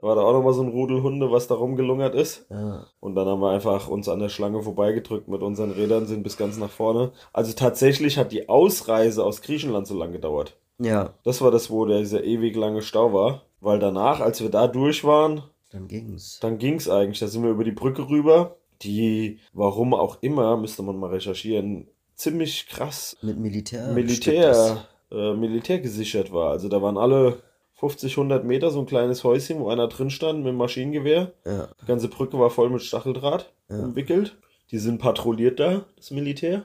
Da 0.00 0.06
war 0.08 0.14
da 0.16 0.22
auch 0.22 0.32
noch 0.32 0.42
mal 0.42 0.52
so 0.52 0.62
ein 0.62 0.68
Rudel 0.68 1.02
Hunde, 1.02 1.30
was 1.30 1.46
da 1.48 1.54
rumgelungert 1.54 2.14
ist. 2.14 2.46
Ja. 2.50 2.84
Und 3.00 3.14
dann 3.14 3.26
haben 3.26 3.40
wir 3.40 3.50
einfach 3.50 3.88
uns 3.88 4.08
an 4.08 4.18
der 4.20 4.28
Schlange 4.28 4.62
vorbeigedrückt 4.62 5.28
mit 5.28 5.42
unseren 5.42 5.70
Rädern, 5.72 6.06
sind 6.06 6.22
bis 6.24 6.36
ganz 6.36 6.56
nach 6.56 6.70
vorne. 6.70 7.12
Also 7.32 7.52
tatsächlich 7.52 8.18
hat 8.18 8.32
die 8.32 8.48
Ausreise 8.48 9.24
aus 9.24 9.42
Griechenland 9.42 9.86
so 9.86 9.96
lange 9.96 10.12
gedauert. 10.12 10.56
ja, 10.78 11.10
Das 11.24 11.40
war 11.40 11.50
das, 11.50 11.70
wo 11.70 11.84
dieser 11.86 12.22
ewig 12.24 12.54
lange 12.56 12.82
Stau 12.82 13.12
war. 13.12 13.42
Weil 13.60 13.78
danach, 13.78 14.20
als 14.20 14.40
wir 14.42 14.50
da 14.50 14.66
durch 14.66 15.04
waren, 15.04 15.44
dann 15.70 15.86
ging's. 15.86 16.38
dann 16.40 16.58
ging's 16.58 16.88
eigentlich. 16.88 17.20
Da 17.20 17.28
sind 17.28 17.44
wir 17.44 17.50
über 17.50 17.62
die 17.64 17.70
Brücke 17.70 18.08
rüber, 18.08 18.56
die, 18.84 19.38
warum 19.52 19.94
auch 19.94 20.18
immer, 20.22 20.56
müsste 20.56 20.82
man 20.82 20.96
mal 20.96 21.10
recherchieren, 21.10 21.86
ziemlich 22.14 22.66
krass 22.68 23.16
Mit 23.22 23.38
Militär. 23.38 23.88
Militär, 23.92 24.84
äh, 25.10 25.34
Militär 25.34 25.80
gesichert 25.80 26.32
war. 26.32 26.50
Also 26.50 26.68
da 26.68 26.80
waren 26.82 26.96
alle 26.98 27.42
50, 27.74 28.16
100 28.16 28.44
Meter 28.44 28.70
so 28.70 28.80
ein 28.80 28.86
kleines 28.86 29.24
Häuschen, 29.24 29.58
wo 29.60 29.68
einer 29.68 29.88
drin 29.88 30.10
stand 30.10 30.38
mit 30.40 30.48
dem 30.48 30.56
Maschinengewehr. 30.56 31.32
Ja, 31.44 31.68
Die 31.82 31.86
ganze 31.86 32.08
Brücke 32.08 32.38
war 32.38 32.50
voll 32.50 32.70
mit 32.70 32.82
Stacheldraht 32.82 33.52
umwickelt. 33.68 34.36
Die 34.70 34.78
sind 34.78 34.98
patrouilliert 34.98 35.58
da, 35.60 35.84
das 35.96 36.10
Militär. 36.12 36.64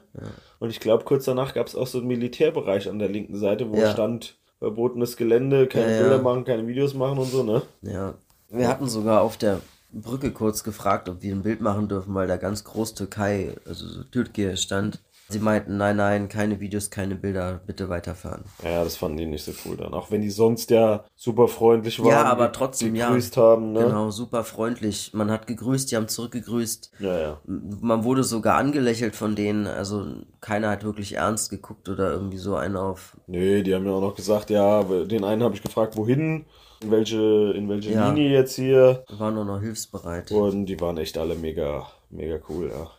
Und 0.60 0.70
ich 0.70 0.80
glaube, 0.80 1.04
kurz 1.06 1.26
danach 1.26 1.54
gab 1.54 1.68
es 1.68 1.76
auch 1.76 1.88
so 1.88 1.98
einen 2.00 2.08
Militärbereich 2.08 2.90
an 2.90 3.00
der 3.00 3.10
linken 3.10 3.36
Seite, 3.38 3.70
wo 3.72 3.76
Ja. 3.78 3.92
stand, 3.92 4.38
verbotenes 4.60 5.18
Gelände, 5.18 5.68
keine 5.68 5.88
Ja, 5.92 5.96
ja. 5.96 6.02
Bilder 6.02 6.22
machen, 6.22 6.46
keine 6.46 6.68
Videos 6.68 6.94
machen 6.94 7.18
und 7.20 7.26
so, 7.32 7.44
ne? 7.44 7.62
ja. 7.82 8.14
Wir 8.50 8.68
hatten 8.70 8.88
sogar 8.88 9.22
auf 9.24 9.36
der 9.38 9.60
Brücke 9.92 10.32
kurz 10.32 10.64
gefragt, 10.64 11.10
ob 11.10 11.22
wir 11.22 11.34
ein 11.34 11.44
Bild 11.44 11.62
machen 11.62 11.88
dürfen, 11.88 12.14
weil 12.14 12.28
da 12.28 12.38
ganz 12.38 12.64
groß 12.64 12.94
Türkei, 12.94 13.56
also 13.66 13.88
so 13.88 14.04
Türkei 14.04 14.56
stand. 14.56 15.02
Sie 15.30 15.40
meinten, 15.40 15.76
nein, 15.76 15.98
nein, 15.98 16.30
keine 16.30 16.62
Videos, 16.62 16.90
keine 16.90 17.16
Bilder, 17.16 17.60
bitte 17.66 17.90
weiterfahren. 17.90 18.46
Ja, 18.64 18.86
das 18.86 18.96
fanden 18.96 19.18
die 19.18 19.26
nicht 19.26 19.44
so 19.44 19.52
cool 19.66 19.76
dann. 19.76 19.94
Auch 19.94 20.10
wenn 20.10 20.22
die 20.22 20.30
sonst 20.30 20.70
ja 20.70 21.04
super 21.16 21.50
freundlich 21.50 22.00
waren. 22.00 22.08
Ja, 22.08 22.24
aber 22.24 22.54
trotzdem, 22.54 22.96
ja. 22.96 23.08
gegrüßt 23.08 23.36
haben, 23.36 23.74
ne? 23.74 23.84
Genau, 23.84 24.10
super 24.10 24.46
freundlich. 24.46 25.14
Man 25.14 25.30
hat 25.30 25.46
gegrüßt, 25.46 25.92
die 25.92 25.98
haben 25.98 26.08
zurückgegrüßt. 26.08 26.92
Ja, 27.00 27.20
ja. 27.20 27.42
Man 27.46 28.06
wurde 28.06 28.24
sogar 28.24 28.56
angelächelt 28.56 29.18
von 29.18 29.36
denen, 29.36 29.68
also 29.68 30.06
keiner 30.40 30.70
hat 30.70 30.86
wirklich 30.86 31.16
ernst 31.16 31.50
geguckt 31.50 31.90
oder 31.90 32.10
irgendwie 32.10 32.38
so 32.38 32.56
einen 32.56 32.78
auf. 32.78 33.18
Nee, 33.28 33.64
die 33.64 33.76
haben 33.76 33.86
ja 33.86 33.92
auch 33.92 34.02
noch 34.02 34.16
gesagt, 34.16 34.50
ja, 34.50 34.82
den 34.84 35.26
einen 35.26 35.44
habe 35.44 35.56
ich 35.56 35.62
gefragt, 35.62 35.98
wohin, 35.98 36.46
in 36.82 36.92
welche, 36.92 37.54
in 37.56 37.70
welche 37.70 37.92
Ja. 37.92 38.10
Linie 38.10 38.30
jetzt 38.32 38.56
hier. 38.56 39.04
Waren 39.18 39.38
auch 39.38 39.46
noch 39.46 39.62
hilfsbereit. 39.62 40.32
Und 40.32 40.66
die 40.68 40.80
waren 40.80 40.98
echt 40.98 41.18
alle 41.18 41.36
mega, 41.36 41.88
mega 42.10 42.40
cool, 42.50 42.70
ja. 42.74 42.92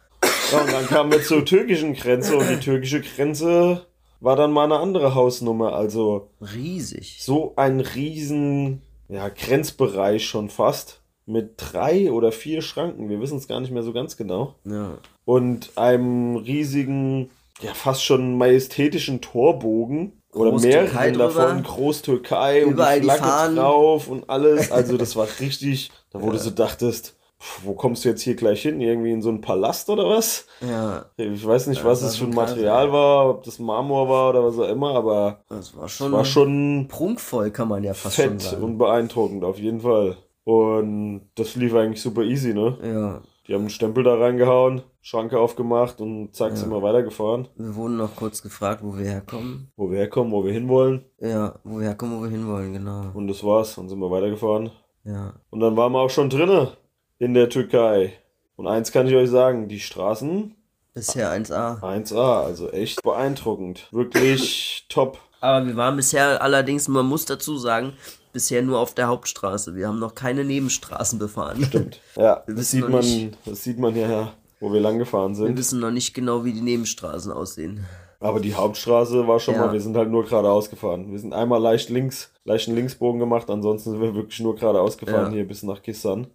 Ja, 0.52 0.60
und 0.62 0.72
dann 0.72 0.86
kamen 0.86 1.12
wir 1.12 1.22
zur 1.22 1.44
türkischen 1.44 1.94
Grenze 1.94 2.36
und 2.36 2.48
die 2.48 2.58
türkische 2.58 3.02
Grenze 3.02 3.86
war 4.20 4.34
dann 4.34 4.50
mal 4.52 4.64
eine 4.64 4.78
andere 4.78 5.14
Hausnummer. 5.14 5.74
Also 5.74 6.30
Riesig. 6.40 7.18
so 7.20 7.52
ein 7.56 7.80
riesen 7.80 8.82
ja, 9.08 9.28
Grenzbereich 9.28 10.26
schon 10.26 10.48
fast 10.50 11.02
mit 11.26 11.54
drei 11.58 12.10
oder 12.10 12.32
vier 12.32 12.62
Schranken. 12.62 13.08
Wir 13.10 13.20
wissen 13.20 13.36
es 13.38 13.46
gar 13.46 13.60
nicht 13.60 13.70
mehr 13.70 13.82
so 13.82 13.92
ganz 13.92 14.16
genau. 14.16 14.54
Ja. 14.64 14.98
Und 15.26 15.76
einem 15.76 16.36
riesigen, 16.36 17.30
ja 17.60 17.74
fast 17.74 18.02
schon 18.02 18.36
majestätischen 18.38 19.20
Torbogen. 19.20 20.17
Oder 20.32 20.52
mehreren 20.60 21.14
davon. 21.14 21.62
Groß-Türkei 21.62 22.66
und 22.66 22.72
die 22.72 22.82
Flagge 22.82 23.06
Fahnen. 23.08 23.56
drauf 23.56 24.08
und 24.08 24.28
alles. 24.28 24.70
Also 24.70 24.96
das 24.96 25.16
war 25.16 25.26
richtig, 25.40 25.90
da 26.10 26.20
wo 26.20 26.30
du 26.30 26.38
so 26.38 26.50
dachtest, 26.50 27.16
wo 27.62 27.72
kommst 27.72 28.04
du 28.04 28.08
jetzt 28.08 28.22
hier 28.22 28.34
gleich 28.34 28.62
hin? 28.62 28.80
Irgendwie 28.80 29.12
in 29.12 29.22
so 29.22 29.28
einen 29.28 29.40
Palast 29.40 29.88
oder 29.90 30.08
was? 30.08 30.46
Ja, 30.60 31.06
Ich 31.16 31.46
weiß 31.46 31.68
nicht, 31.68 31.84
was 31.84 32.00
das 32.00 32.10
es 32.10 32.16
für 32.16 32.24
ein 32.24 32.32
schon 32.32 32.34
Material 32.34 32.92
war, 32.92 33.30
ob 33.30 33.44
das 33.44 33.58
Marmor 33.58 34.08
war 34.08 34.30
oder 34.30 34.44
was 34.44 34.58
auch 34.58 34.68
immer, 34.68 34.94
aber 34.94 35.40
das 35.48 35.76
war 35.76 35.88
schon, 35.88 36.12
war 36.12 36.24
schon 36.24 36.88
prunkvoll, 36.88 37.50
kann 37.50 37.68
man 37.68 37.84
ja 37.84 37.94
fast 37.94 38.16
schon 38.16 38.30
fett 38.30 38.42
sagen. 38.42 38.62
und 38.64 38.78
beeindruckend, 38.78 39.44
auf 39.44 39.58
jeden 39.58 39.80
Fall. 39.80 40.16
Und 40.44 41.28
das 41.36 41.54
lief 41.56 41.74
eigentlich 41.74 42.02
super 42.02 42.22
easy, 42.22 42.54
ne? 42.54 42.76
Ja, 42.82 43.20
Die 43.48 43.54
haben 43.54 43.62
einen 43.62 43.70
Stempel 43.70 44.04
da 44.04 44.14
reingehauen, 44.14 44.82
Schranke 45.00 45.38
aufgemacht 45.40 46.02
und 46.02 46.34
zack, 46.34 46.54
sind 46.56 46.70
wir 46.70 46.82
weitergefahren. 46.82 47.48
wir 47.56 47.74
wurden 47.76 47.96
noch 47.96 48.14
kurz 48.14 48.42
gefragt, 48.42 48.82
wo 48.84 48.96
wir 48.96 49.06
herkommen. 49.06 49.72
Wo 49.74 49.90
wir 49.90 49.98
herkommen, 50.00 50.30
wo 50.32 50.44
wir 50.44 50.52
hinwollen. 50.52 51.06
Ja, 51.18 51.54
wo 51.64 51.78
wir 51.78 51.86
herkommen, 51.86 52.18
wo 52.18 52.24
wir 52.24 52.30
hinwollen, 52.30 52.74
genau. 52.74 53.06
Und 53.14 53.26
das 53.26 53.42
war's. 53.42 53.76
Dann 53.76 53.88
sind 53.88 53.98
wir 54.00 54.10
weitergefahren. 54.10 54.70
Ja, 55.04 55.32
Und 55.48 55.60
dann 55.60 55.76
waren 55.78 55.92
wir 55.92 56.00
auch 56.00 56.10
schon 56.10 56.28
drinne 56.28 56.72
in 57.18 57.32
der 57.32 57.48
Türkei. 57.48 58.12
Und 58.56 58.66
eins 58.66 58.92
kann 58.92 59.06
ich 59.06 59.14
euch 59.14 59.30
sagen, 59.30 59.66
die 59.68 59.80
Straßen 59.80 60.54
bisher 60.92 61.32
1A. 61.32 61.80
1A, 61.80 62.42
also 62.44 62.68
echt 62.70 63.02
beeindruckend. 63.02 63.88
Wirklich 63.92 64.84
top. 64.90 65.18
Aber 65.40 65.66
wir 65.66 65.76
waren 65.76 65.96
bisher 65.96 66.42
allerdings, 66.42 66.88
man 66.88 67.06
muss 67.06 67.24
dazu 67.24 67.56
sagen, 67.56 67.94
bisher 68.32 68.62
nur 68.62 68.78
auf 68.78 68.94
der 68.94 69.08
Hauptstraße. 69.08 69.74
Wir 69.74 69.88
haben 69.88 69.98
noch 69.98 70.14
keine 70.14 70.44
Nebenstraßen 70.44 71.18
befahren. 71.18 71.64
Stimmt. 71.64 72.00
Ja, 72.16 72.42
Wir 72.46 72.54
das 72.54 72.70
sieht, 72.70 72.88
man, 72.88 73.00
nicht- 73.00 73.36
das 73.44 73.64
sieht 73.64 73.78
man 73.78 73.94
ja, 73.96 74.32
wo 74.60 74.72
wir 74.72 74.80
lang 74.80 74.98
gefahren 74.98 75.32
Wir 75.32 75.46
sind. 75.46 75.58
wissen 75.58 75.80
noch 75.80 75.90
nicht 75.90 76.14
genau, 76.14 76.44
wie 76.44 76.52
die 76.52 76.60
Nebenstraßen 76.62 77.32
aussehen. 77.32 77.84
Aber 78.20 78.40
die 78.40 78.54
Hauptstraße 78.54 79.28
war 79.28 79.38
schon 79.38 79.54
Ja. 79.54 79.66
mal, 79.66 79.72
wir 79.72 79.80
sind 79.80 79.96
halt 79.96 80.10
nur 80.10 80.24
geradeaus 80.24 80.70
gefahren. 80.70 81.12
Wir 81.12 81.18
sind 81.20 81.32
einmal 81.32 81.60
leicht 81.62 81.88
links, 81.88 82.32
leichten 82.44 82.74
Linksbogen 82.74 83.20
gemacht, 83.20 83.48
ansonsten 83.48 83.92
sind 83.92 84.00
wir 84.00 84.14
wirklich 84.14 84.40
nur 84.40 84.56
geradeaus 84.56 84.98
gefahren 84.98 85.26
Ja. 85.26 85.34
hier 85.36 85.46
bis 85.46 85.62
nach 85.62 85.82
Kissan. 85.82 86.26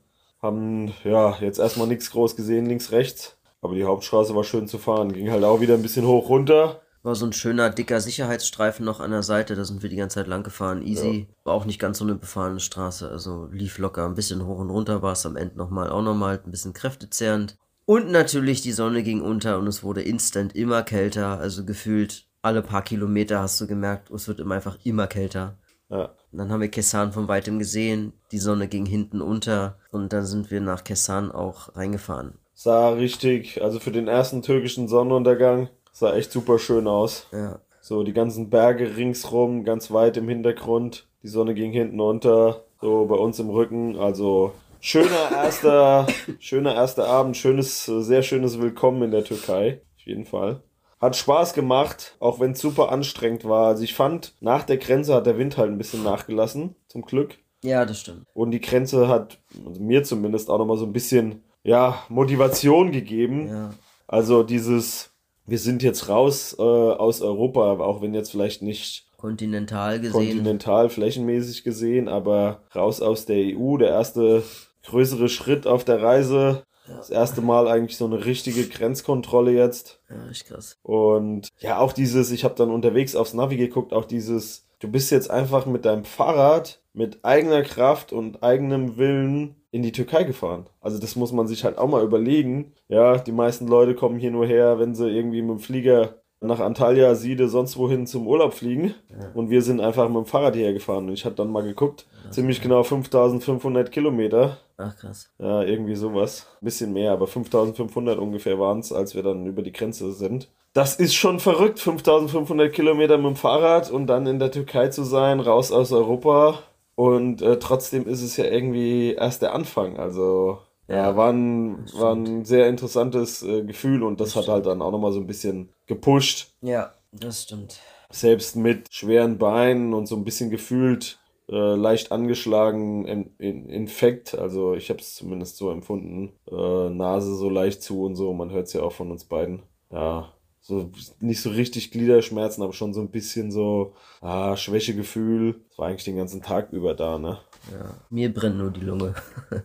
Haben, 0.42 0.94
ja, 1.04 1.38
jetzt 1.42 1.60
erstmal 1.60 1.88
nichts 1.88 2.12
groß 2.12 2.36
gesehen, 2.36 2.66
links, 2.66 2.92
rechts. 2.92 3.36
Aber 3.62 3.76
die 3.76 3.86
Hauptstraße 3.86 4.36
war 4.36 4.44
schön 4.44 4.68
zu 4.68 4.78
fahren. 4.78 5.14
Ging 5.14 5.32
halt 5.32 5.44
auch 5.46 5.62
wieder 5.62 5.74
ein 5.74 5.82
bisschen 5.82 6.06
hoch 6.06 6.28
runter. 6.30 6.82
War 7.04 7.16
so 7.16 7.26
ein 7.26 7.34
schöner, 7.34 7.70
dicker 7.70 8.00
Sicherheitsstreifen 8.00 8.86
noch 8.86 9.02
an 9.02 9.12
der 9.12 9.24
Seite, 9.24 9.56
da 9.56 9.66
sind 9.66 9.84
wir 9.84 9.89
die 9.89 9.98
ganze 9.98 10.16
Zeit 10.16 10.28
lang 10.28 10.44
gefahren. 10.44 10.82
Easy. 10.82 11.28
War 11.44 11.54
auch 11.54 11.66
nicht 11.66 11.80
ganz 11.80 11.98
so 11.98 12.06
eine 12.06 12.16
befahrene 12.16 12.62
Straße, 12.62 13.10
also 13.10 13.50
lief 13.52 13.78
locker. 13.78 14.06
Ein 14.06 14.16
bisschen 14.16 14.46
hoch 14.46 14.60
und 14.60 14.70
runter 14.70 15.02
war 15.02 15.12
es 15.12 15.26
am 15.26 15.36
Ende 15.36 15.58
nochmal, 15.58 15.89
auch 15.89 16.02
nochmal 16.02 16.42
ein 16.44 16.52
bisschen 16.52 16.72
kräftezehrend. 16.72 17.58
Und 17.86 18.10
natürlich 18.10 18.62
die 18.62 18.72
Sonne 18.72 19.04
ging 19.04 19.20
unter 19.20 19.60
und 19.60 19.68
es 19.68 19.84
wurde 19.84 20.02
instant 20.02 20.56
immer 20.56 20.84
kälter, 20.84 21.39
also 21.39 21.66
gefühlt 21.66 22.26
alle 22.42 22.62
paar 22.62 22.84
Kilometer 22.84 23.42
hast 23.42 23.60
du 23.60 23.68
gemerkt, 23.68 24.10
es 24.12 24.30
wird 24.30 24.39
immer 24.39 24.56
einfach 24.56 24.78
immer 24.84 25.08
kälter. 25.08 25.58
Ja, 25.89 26.16
Und 26.32 26.38
dann 26.39 26.52
haben 26.52 26.62
wir 26.62 26.70
Kessan 26.72 27.12
von 27.12 27.28
weitem 27.28 27.60
gesehen, 27.60 28.13
die 28.32 28.39
Sonne 28.39 28.70
ging 28.70 28.86
hinten 28.86 29.22
unter 29.22 29.78
und 29.92 30.13
dann 30.13 30.26
sind 30.26 30.52
wir 30.52 30.62
nach 30.62 30.86
Kessan 30.86 31.32
auch 31.32 31.76
reingefahren. 31.76 32.39
sah 32.54 32.89
richtig, 32.89 33.62
also 33.62 33.80
für 33.80 33.92
den 33.92 34.08
ersten 34.08 34.42
türkischen 34.42 34.88
Sonnenuntergang, 34.88 35.70
sah 35.94 36.14
echt 36.16 36.32
super 36.32 36.60
schön 36.60 36.88
aus. 36.88 37.28
Ja, 37.32 37.60
So 37.82 38.04
die 38.04 38.14
ganzen 38.14 38.50
Berge 38.50 38.98
ringsrum, 38.98 39.64
ganz 39.64 39.92
weit 39.92 40.18
im 40.18 40.28
Hintergrund. 40.28 41.08
Die 41.22 41.28
Sonne 41.30 41.54
ging 41.54 41.72
hinten 41.72 42.00
unter, 42.02 42.64
so 42.82 43.06
bei 43.06 43.16
uns 43.16 43.40
im 43.40 43.50
Rücken. 43.50 43.98
Also 43.98 44.54
schöner 44.82 45.32
erster, 45.32 46.08
schöner 46.40 46.76
erster 46.76 47.08
Abend, 47.08 47.38
schönes, 47.38 47.86
sehr 47.86 48.24
schönes 48.24 48.60
Willkommen 48.60 49.04
in 49.04 49.12
der 49.12 49.24
Türkei. 49.24 49.82
Auf 49.98 50.06
jeden 50.06 50.26
Fall. 50.26 50.62
Hat 51.00 51.16
Spaß 51.18 51.54
gemacht, 51.54 52.16
auch 52.20 52.40
wenn 52.40 52.52
es 52.52 52.60
super 52.60 52.92
anstrengend 52.92 53.44
war. 53.46 53.68
Also 53.68 53.84
ich 53.84 53.94
fand, 53.94 54.34
nach 54.40 54.64
der 54.64 54.78
Grenze 54.78 55.14
hat 55.14 55.26
der 55.26 55.38
Wind 55.38 55.58
halt 55.58 55.70
ein 55.70 55.78
bisschen 55.78 56.04
nachgelassen, 56.04 56.76
zum 56.88 57.02
Glück. 57.04 57.36
ja 57.62 57.86
das 57.86 58.00
stimmt. 58.00 58.26
Und 58.34 58.52
die 58.52 58.62
Grenze 58.62 59.08
hat 59.10 59.40
also 59.66 59.82
mir 59.82 60.04
zumindest 60.04 60.50
auch 60.50 60.58
nochmal 60.58 60.78
so 60.78 60.86
ein 60.86 60.94
bisschen, 60.94 61.44
ja, 61.64 62.04
Motivation 62.10 62.92
gegeben. 62.94 63.48
Ja, 63.50 63.70
Also 64.08 64.44
dieses, 64.44 65.12
wir 65.46 65.60
sind 65.60 65.84
jetzt 65.84 66.10
raus 66.10 66.56
äh, 66.58 66.62
aus 66.62 67.22
Europa, 67.22 67.74
auch 67.80 68.02
wenn 68.02 68.14
jetzt 68.14 68.32
vielleicht 68.32 68.62
nicht 68.62 69.06
kontinental 69.18 70.00
gesehen. 70.00 70.12
kontinental 70.14 70.90
flächenmäßig 70.90 71.64
gesehen, 71.64 72.08
aber 72.08 72.62
raus 72.76 73.02
aus 73.02 73.26
der 73.26 73.38
EU, 73.58 73.78
der 73.78 73.90
erste 73.90 74.44
größere 74.84 75.30
Schritt 75.30 75.66
auf 75.66 75.84
der 75.84 76.02
Reise. 76.02 76.64
Das 76.86 77.10
erste 77.10 77.42
Mal 77.42 77.70
eigentlich 77.70 77.96
so 77.96 78.06
eine 78.06 78.26
richtige 78.26 78.68
Grenzkontrolle 78.68 79.54
jetzt. 79.54 80.02
Ja, 80.10 80.30
echt 80.30 80.48
krass. 80.48 80.78
Und 80.84 81.48
ja, 81.60 81.80
auch 81.80 81.94
dieses, 81.94 82.32
ich 82.32 82.44
habe 82.44 82.56
dann 82.56 82.70
unterwegs 82.70 83.16
aufs 83.16 83.34
Navi 83.34 83.56
geguckt, 83.56 83.94
auch 83.94 84.04
dieses, 84.04 84.68
du 84.80 84.90
bist 84.90 85.10
jetzt 85.10 85.32
einfach 85.32 85.66
mit 85.66 85.86
deinem 85.86 86.04
Fahrrad, 86.04 86.82
mit 86.92 87.24
eigener 87.24 87.62
Kraft 87.62 88.12
und 88.12 88.44
eigenem 88.44 88.98
Willen 88.98 89.56
in 89.74 89.82
die 89.82 89.92
Türkei 89.92 90.24
gefahren. 90.24 90.68
Also 90.82 91.00
das 91.00 91.16
muss 91.16 91.32
man 91.32 91.48
sich 91.48 91.64
halt 91.64 91.80
auch 91.80 91.88
mal 91.88 92.04
überlegen. 92.04 92.74
Ja, 92.90 93.18
die 93.18 93.32
meisten 93.32 93.68
Leute 93.68 93.96
kommen 93.96 94.20
hier 94.20 94.30
nur 94.30 94.46
her, 94.46 94.78
wenn 94.78 94.94
sie 94.94 95.10
irgendwie 95.10 95.42
mit 95.42 95.50
dem 95.50 95.60
Flieger 95.60 96.22
nach 96.42 96.60
Antalya, 96.60 97.16
Siede, 97.16 97.48
sonst 97.48 97.76
wohin 97.78 98.06
zum 98.06 98.28
Urlaub 98.28 98.54
fliegen. 98.54 98.94
Und 99.34 99.50
wir 99.50 99.64
sind 99.64 99.82
einfach 99.82 100.08
mit 100.10 100.18
dem 100.18 100.26
Fahrrad 100.26 100.56
hierher 100.56 100.74
gefahren. 100.74 101.08
Und 101.08 101.14
ich 101.14 101.26
habe 101.26 101.34
dann 101.34 101.52
mal 101.52 101.64
geguckt, 101.64 102.06
ziemlich 102.30 102.62
genau 102.62 102.84
5500 102.84 103.92
Kilometer. 103.92 104.58
Ach 104.78 104.96
krass. 104.96 105.32
Ja, 105.40 105.64
irgendwie 105.64 105.96
sowas. 105.96 106.46
Bisschen 106.62 106.94
mehr, 106.94 107.12
aber 107.12 107.26
5500 107.26 108.20
ungefähr 108.20 108.60
waren 108.60 108.80
es, 108.80 108.92
als 108.92 109.16
wir 109.16 109.24
dann 109.24 109.48
über 109.48 109.64
die 109.64 109.72
Grenze 109.72 110.12
sind. 110.12 110.50
Das 110.74 110.98
ist 110.98 111.16
schon 111.16 111.40
verrückt, 111.40 111.80
5500 111.80 112.72
Kilometer 112.72 113.18
mit 113.18 113.26
dem 113.26 113.36
Fahrrad 113.36 113.90
und 113.90 114.06
dann 114.06 114.28
in 114.28 114.38
der 114.38 114.52
Türkei 114.52 114.90
zu 114.90 115.04
sein, 115.04 115.40
raus 115.40 115.72
aus 115.72 115.92
Europa. 115.92 116.60
Und 116.96 117.42
äh, 117.42 117.60
trotzdem 117.60 118.08
ist 118.08 118.22
es 118.22 118.38
ja 118.38 118.46
irgendwie 118.46 119.14
erst 119.14 119.42
der 119.42 119.54
Anfang. 119.54 119.98
Also, 119.98 120.60
ja, 120.88 120.96
Ja, 120.96 121.16
war 121.16 121.32
ein, 121.32 121.92
war 121.94 122.14
ein 122.16 122.46
sehr 122.46 122.68
interessantes 122.68 123.42
äh, 123.44 123.64
Gefühl 123.64 124.04
und 124.04 124.20
das 124.20 124.36
hat 124.36 124.48
halt 124.48 124.66
dann 124.66 124.82
auch 124.82 124.92
nochmal 124.92 125.12
so 125.14 125.20
ein 125.20 125.28
bisschen 125.28 125.74
gepusht. 125.88 126.54
Ja, 126.62 126.94
das 127.12 127.44
stimmt. 127.44 127.80
Selbst 128.12 128.56
mit 128.56 128.94
schweren 128.94 129.38
Beinen 129.40 129.94
und 129.94 130.06
so 130.08 130.16
ein 130.16 130.24
bisschen 130.24 130.50
gefühlt 130.50 131.20
äh, 131.50 131.76
leicht 131.76 132.12
angeschlagen, 132.12 133.06
in, 133.06 133.36
in, 133.38 133.70
Infekt, 133.70 134.36
also 134.38 134.74
ich 134.76 134.90
habe 134.90 135.00
es 135.00 135.16
zumindest 135.16 135.58
so 135.58 135.72
empfunden, 135.72 136.34
äh, 136.50 136.90
Nase 136.90 137.36
so 137.36 137.50
leicht 137.50 137.82
zu 137.82 138.04
und 138.04 138.16
so, 138.16 138.34
man 138.34 138.52
hört 138.52 138.68
es 138.68 138.74
ja 138.74 138.82
auch 138.82 138.94
von 138.94 139.12
uns 139.12 139.26
beiden. 139.26 139.64
Ja, 139.92 140.33
so 140.63 140.91
nicht 141.19 141.41
so 141.41 141.49
richtig 141.49 141.91
Gliederschmerzen, 141.91 142.63
aber 142.63 142.73
schon 142.73 142.93
so 142.93 143.02
ein 143.02 143.12
bisschen 143.12 143.52
so 143.52 143.93
ah, 144.21 144.56
Schwächegefühl. 144.56 145.62
Das 145.69 145.78
war 145.78 145.89
eigentlich 145.89 146.06
den 146.06 146.15
ganzen 146.15 146.41
Tag 146.41 146.71
über 146.71 146.93
da, 146.93 147.19
ne? 147.19 147.39
Ja. 147.71 147.93
Mir 148.10 148.34
brennt 148.34 148.58
nur 148.58 148.71
die 148.71 148.82
Lunge. 148.82 149.13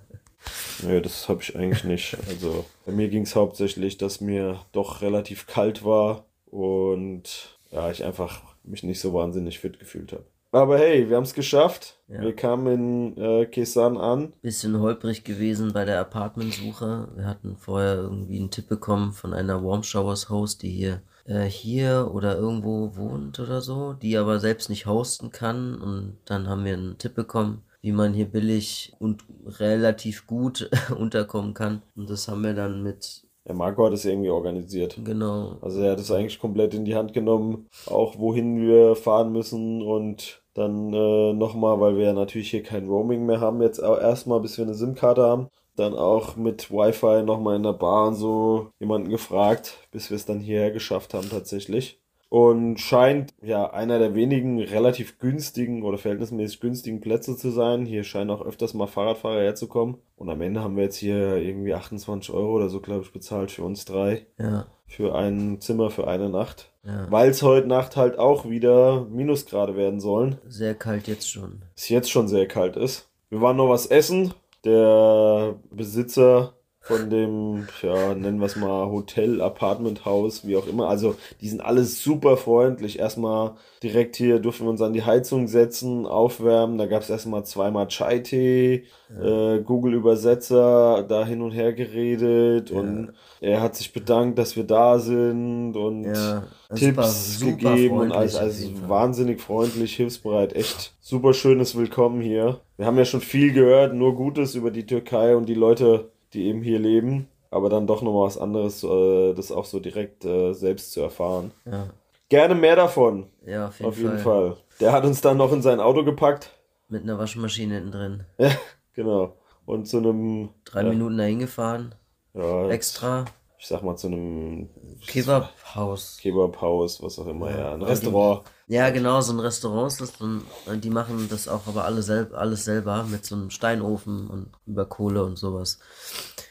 Nö, 0.83 1.01
das 1.01 1.29
habe 1.29 1.43
ich 1.43 1.57
eigentlich 1.57 1.85
nicht. 1.85 2.17
Also 2.29 2.65
bei 2.85 2.93
mir 2.93 3.09
ging 3.09 3.23
es 3.23 3.37
hauptsächlich, 3.37 3.97
dass 3.97 4.21
mir 4.21 4.61
doch 4.73 5.01
relativ 5.01 5.47
kalt 5.47 5.85
war 5.85 6.27
und 6.47 7.59
ja, 7.71 7.91
ich 7.91 8.05
einfach 8.05 8.43
mich 8.65 8.83
nicht 8.83 9.01
so 9.01 9.15
wahnsinnig 9.15 9.61
fit 9.61 9.79
gefühlt 9.79 10.13
habe. 10.13 10.25
Aber 10.51 10.79
hey, 10.79 11.09
wir 11.09 11.17
haben 11.17 11.25
es 11.25 11.35
geschafft. 11.35 11.99
Ja. 12.09 12.23
Wir 12.23 12.35
kamen 12.35 12.67
in 12.67 13.17
äh, 13.19 13.47
Kesan 13.47 13.99
an. 13.99 14.33
Bisschen 14.41 14.81
holprig 14.81 15.23
gewesen 15.23 15.75
bei 15.75 15.85
der 15.85 16.01
Apartmentsuche. 16.01 17.09
Wir 17.15 17.27
hatten 17.27 17.57
vorher 17.57 17.97
irgendwie 17.97 18.39
einen 18.39 18.51
Tipp 18.51 18.67
bekommen 18.67 19.13
von 19.13 19.35
einer 19.35 19.63
Warm 19.63 19.83
Showers 19.83 20.31
Host, 20.31 20.63
die 20.63 20.71
hier, 20.71 21.03
äh, 21.27 21.45
hier 21.45 22.11
oder 22.15 22.39
irgendwo 22.39 22.97
wohnt 22.97 23.39
oder 23.41 23.61
so, 23.61 23.93
die 23.93 24.17
aber 24.17 24.41
selbst 24.41 24.71
nicht 24.71 24.87
hosten 24.87 25.31
kann. 25.31 25.75
Und 25.83 26.17
dann 26.25 26.49
haben 26.49 26.65
wir 26.65 26.73
einen 26.73 26.97
Tipp 26.97 27.15
bekommen, 27.15 27.63
wie 27.83 27.93
man 27.93 28.15
hier 28.15 28.27
billig 28.27 28.95
und 28.99 29.25
relativ 29.45 30.27
gut 30.27 30.71
unterkommen 30.97 31.53
kann. 31.53 31.83
Und 31.95 32.09
das 32.09 32.27
haben 32.27 32.43
wir 32.43 32.55
dann 32.55 32.83
mit, 32.83 33.28
Der 33.49 33.55
Marco 33.55 33.87
hat 33.87 33.95
es 33.95 34.05
irgendwie 34.05 34.29
organisiert. 34.31 34.99
genau, 35.03 35.57
Also 35.63 35.81
er 35.81 35.93
hat 35.93 36.01
es 36.01 36.11
eigentlich 36.11 36.39
komplett 36.39 36.75
in 36.75 36.85
die 36.85 36.95
Hand 36.95 37.15
genommen, 37.15 37.67
auch 37.87 38.19
wohin 38.19 38.61
wir 38.61 38.95
fahren 38.95 39.33
müssen 39.33 39.83
und 39.83 40.43
dann 40.55 40.93
äh, 40.93 41.33
nochmal, 41.33 41.81
weil 41.81 41.97
wir 41.97 42.07
ja 42.07 42.13
natürlich 42.13 42.51
hier 42.51 42.63
kein 42.63 42.89
Roaming 42.89 43.25
mehr 43.25 43.41
haben, 43.41 43.63
jetzt 43.63 43.83
auch 43.83 43.99
erstmal, 43.99 44.41
bis 44.41 44.59
wir 44.59 44.65
eine 44.65 44.75
SIM-Karte 44.75 45.23
haben, 45.23 45.49
dann 45.77 45.95
auch 45.95 46.37
mit 46.37 46.71
Wi-Fi 46.71 47.23
nochmal 47.23 47.57
in 47.57 47.63
der 47.63 47.73
Bar 47.73 48.09
und 48.09 48.17
so 48.17 48.71
jemanden 48.81 49.09
gefragt, 49.09 49.79
bis 49.93 50.11
wir 50.11 50.17
es 50.17 50.27
dann 50.27 50.41
hierher 50.41 50.71
geschafft 50.71 51.15
haben 51.15 51.31
tatsächlich. 51.31 52.01
Und 52.31 52.79
scheint 52.79 53.33
ja 53.41 53.71
einer 53.71 53.99
der 53.99 54.15
wenigen 54.15 54.61
relativ 54.61 55.19
günstigen 55.19 55.83
oder 55.83 55.97
verhältnismäßig 55.97 56.61
günstigen 56.61 57.01
Plätze 57.01 57.37
zu 57.37 57.51
sein. 57.51 57.87
Hier 57.87 58.05
scheinen 58.05 58.31
auch 58.31 58.45
öfters 58.45 58.75
mal 58.75 58.87
Fahrradfahrer 58.87 59.41
herzukommen. 59.41 59.97
Und 60.17 60.29
am 60.29 60.43
Ende 60.43 60.63
haben 60.63 60.77
wir 60.77 60.85
jetzt 60.85 60.97
hier 60.97 61.37
irgendwie 61.37 61.73
28 61.73 62.35
Euro 62.35 62.57
oder 62.57 62.69
so, 62.69 62.81
glaube 62.81 63.03
ich, 63.03 63.13
bezahlt 63.13 63.51
für 63.51 63.63
uns 63.63 63.87
drei 63.87 64.27
ja, 64.39 64.67
für 64.87 65.15
ein 65.15 65.61
Zimmer 65.61 65.91
für 65.91 66.07
eine 66.07 66.29
Nacht. 66.29 66.71
ja. 66.85 67.07
Weil 67.11 67.31
es 67.31 67.43
heute 67.43 67.67
Nacht 67.67 67.97
halt 67.97 68.19
auch 68.19 68.49
wieder 68.49 69.07
Minusgrade 69.07 69.75
werden 69.77 70.01
sollen. 70.01 70.37
Sehr 70.47 70.75
kalt 70.75 71.09
jetzt 71.09 71.31
schon. 71.31 71.63
Es 71.77 71.89
jetzt 71.89 72.11
schon 72.11 72.29
sehr 72.29 72.47
kalt 72.47 72.77
ist. 72.77 73.09
Wir 73.31 73.41
waren 73.41 73.57
noch 73.57 73.71
was 73.71 73.87
essen. 73.87 74.35
Der 74.65 75.55
Besitzer 75.71 76.55
von 76.89 77.11
dem, 77.11 77.69
ja, 77.83 78.15
nennen 78.15 78.41
wir 78.41 78.47
es 78.47 78.57
mal 78.57 78.91
Hotel, 78.91 79.41
Apartmenthaus, 79.43 80.47
wie 80.47 80.57
auch 80.57 80.67
immer. 80.67 80.89
Also, 80.89 81.17
die 81.41 81.49
sind 81.49 81.61
alles 81.61 82.03
super 82.03 82.37
freundlich. 82.37 82.99
Erstmal 82.99 83.53
direkt 83.83 84.17
hier 84.17 84.41
durften 84.41 84.65
wir 84.65 84.71
uns 84.71 84.81
an 84.81 84.95
die 84.95 85.05
Heizung 85.05 85.47
setzen, 85.47 86.07
aufwärmen. 86.07 86.79
Da 86.79 86.87
gab 86.87 87.03
es 87.03 87.11
erstmal 87.11 87.45
zweimal 87.45 87.89
Chai-Tee, 87.89 88.85
äh, 89.23 89.59
Google-Übersetzer, 89.61 91.05
da 91.07 91.27
hin 91.27 91.43
und 91.43 91.53
her 91.53 91.75
geredet. 91.75 92.71
Und 92.71 93.13
er 93.41 93.61
hat 93.61 93.77
sich 93.77 93.93
bedankt, 93.93 94.39
dass 94.39 94.57
wir 94.57 94.65
da 94.65 94.99
sind 94.99 95.77
und 95.77 96.05
Ja, 96.05 96.45
Tipps 96.75 97.39
super, 97.39 97.57
super 97.59 97.75
gegeben 97.75 97.99
und 97.99 98.13
alles, 98.13 98.37
also 98.37 98.69
wahnsinnig 98.89 99.41
freundlich, 99.41 99.95
hilfsbereit, 99.97 100.55
echt 100.55 100.95
super 101.01 101.33
schönes 101.33 101.77
Willkommen 101.77 102.21
hier. 102.21 102.61
Wir 102.77 102.87
haben 102.87 102.99
ja 102.99 103.05
schon 103.05 103.21
viel 103.21 103.53
gehört, 103.53 103.95
nur 103.95 104.15
Gutes 104.15 104.55
über 104.55 104.71
die 104.71 104.87
Türkei 104.87 105.37
und 105.37 105.49
die 105.49 105.55
Leute, 105.55 106.11
die 106.33 106.47
eben 106.47 106.63
hier 106.63 106.79
leben, 106.79 107.29
aber 107.51 107.69
dann 107.71 107.87
doch 107.87 108.03
nochmal 108.03 108.27
was 108.27 108.39
anderes, 108.39 108.83
äh, 108.85 109.35
das 109.35 109.51
auch 109.53 109.65
so 109.65 109.81
direkt 109.81 110.25
äh, 110.25 110.53
selbst 110.53 110.93
zu 110.93 111.01
erfahren. 111.01 111.53
Ja, 111.65 111.89
Gerne 112.29 112.55
mehr 112.55 112.77
davon, 112.77 113.27
ja 113.47 113.69
auf 113.69 113.79
jeden, 113.79 113.89
auf 113.89 113.97
jeden 113.99 114.19
Fall. 114.19 114.53
Fall. 114.53 114.57
Der 114.81 114.93
hat 114.93 115.05
uns 115.07 115.21
dann 115.23 115.39
noch 115.39 115.51
in 115.53 115.63
sein 115.63 115.81
Auto 115.81 116.05
gepackt, 116.05 116.51
Mit 116.89 117.03
einer 117.03 117.19
Waschmaschine 117.19 117.75
hinten 117.77 117.91
drin. 117.93 118.25
ja, 118.39 118.51
genau, 118.93 119.37
und 119.65 119.87
zu 119.89 119.97
einem 119.99 120.51
Drei 120.67 120.83
Ja. 120.83 120.89
Minuten 120.91 121.17
dahin 121.17 121.39
gefahren, 121.39 121.95
ja, 122.35 122.69
extra. 122.69 123.25
ich 123.59 123.67
sag 123.67 123.83
mal, 123.83 123.97
zu 123.97 124.09
einem 124.09 124.69
Kebabhaus. 125.07 126.19
Kebabhaus, 126.21 127.03
was 127.03 127.19
auch 127.19 127.27
immer, 127.27 127.51
ja. 127.51 127.73
Ein 127.75 127.81
Ja, 127.81 127.87
Restaurant. 127.87 128.43
Ja, 128.69 128.91
genau, 128.91 129.21
so 129.23 129.33
ein 129.33 129.41
Restaurant 129.41 129.93
ist 129.93 130.01
das. 130.01 130.13
dann- 130.19 130.43
Die 130.81 130.91
machen 130.91 131.27
das 131.31 131.49
auch 131.49 131.67
aber 131.67 131.85
alle 131.85 132.03
selb, 132.03 132.35
alles 132.35 132.65
selber 132.65 133.05
mit 133.05 133.25
so 133.25 133.35
einem 133.35 133.51
Steinofen 133.51 134.29
und 134.29 134.51
über 134.67 134.85
Kohle 134.85 135.25
und 135.25 135.39
sowas. 135.39 135.79